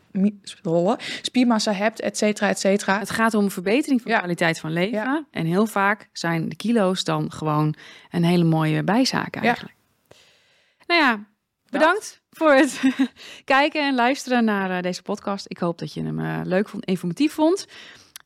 spiermassa 1.22 1.72
hebt, 1.72 2.00
et 2.00 2.18
cetera, 2.18 2.48
et 2.48 2.58
cetera. 2.58 2.98
Het 2.98 3.10
gaat 3.10 3.34
om 3.34 3.50
verbetering 3.50 4.02
van 4.02 4.10
Ja. 4.10 4.18
kwaliteit 4.18 4.58
van 4.60 4.72
leven. 4.72 4.98
Ja. 4.98 5.24
En 5.30 5.46
heel 5.46 5.66
vaak 5.66 6.08
zijn 6.12 6.48
de 6.48 6.56
kilo's 6.56 7.04
dan 7.04 7.32
gewoon 7.32 7.74
een 8.10 8.24
hele 8.24 8.44
mooie 8.44 8.82
bijzaak 8.82 9.34
Ja. 9.34 9.40
eigenlijk. 9.40 9.74
Nou 10.86 11.00
ja, 11.02 11.24
bedankt 11.70 12.20
voor 12.30 12.52
het 12.52 12.80
kijken 13.44 13.86
en 13.86 13.94
luisteren 13.94 14.44
naar 14.44 14.70
eh, 14.70 14.82
deze 14.82 15.02
podcast. 15.02 15.44
Ik 15.48 15.58
hoop 15.58 15.78
dat 15.78 15.92
je 15.94 16.02
hem 16.02 16.20
eh, 16.20 16.40
leuk 16.44 16.68
vond, 16.68 16.84
informatief 16.84 17.32
vond. 17.32 17.66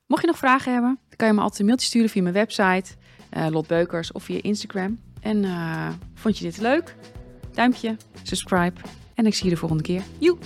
Mocht 0.06 0.20
je 0.20 0.26
nog 0.26 0.38
vragen 0.38 0.72
hebben, 0.72 0.98
kan 1.16 1.26
je 1.26 1.34
me 1.34 1.40
altijd 1.40 1.60
een 1.60 1.66
mailtje 1.66 1.86
sturen 1.86 2.08
via 2.08 2.22
mijn 2.22 2.34
website, 2.34 2.94
eh 3.30 3.46
Lot 3.50 3.66
Beukers, 3.66 4.12
of 4.12 4.24
via 4.24 4.38
Instagram. 4.42 4.98
En 5.20 5.44
eh, 5.44 5.88
vond 6.14 6.38
je 6.38 6.44
dit 6.44 6.60
leuk? 6.60 6.94
Duimpje, 7.52 7.96
subscribe 8.22 8.80
en 9.14 9.26
ik 9.26 9.34
zie 9.34 9.44
je 9.44 9.50
de 9.50 9.56
volgende 9.56 9.82
keer. 9.82 10.02
Joe! 10.18 10.38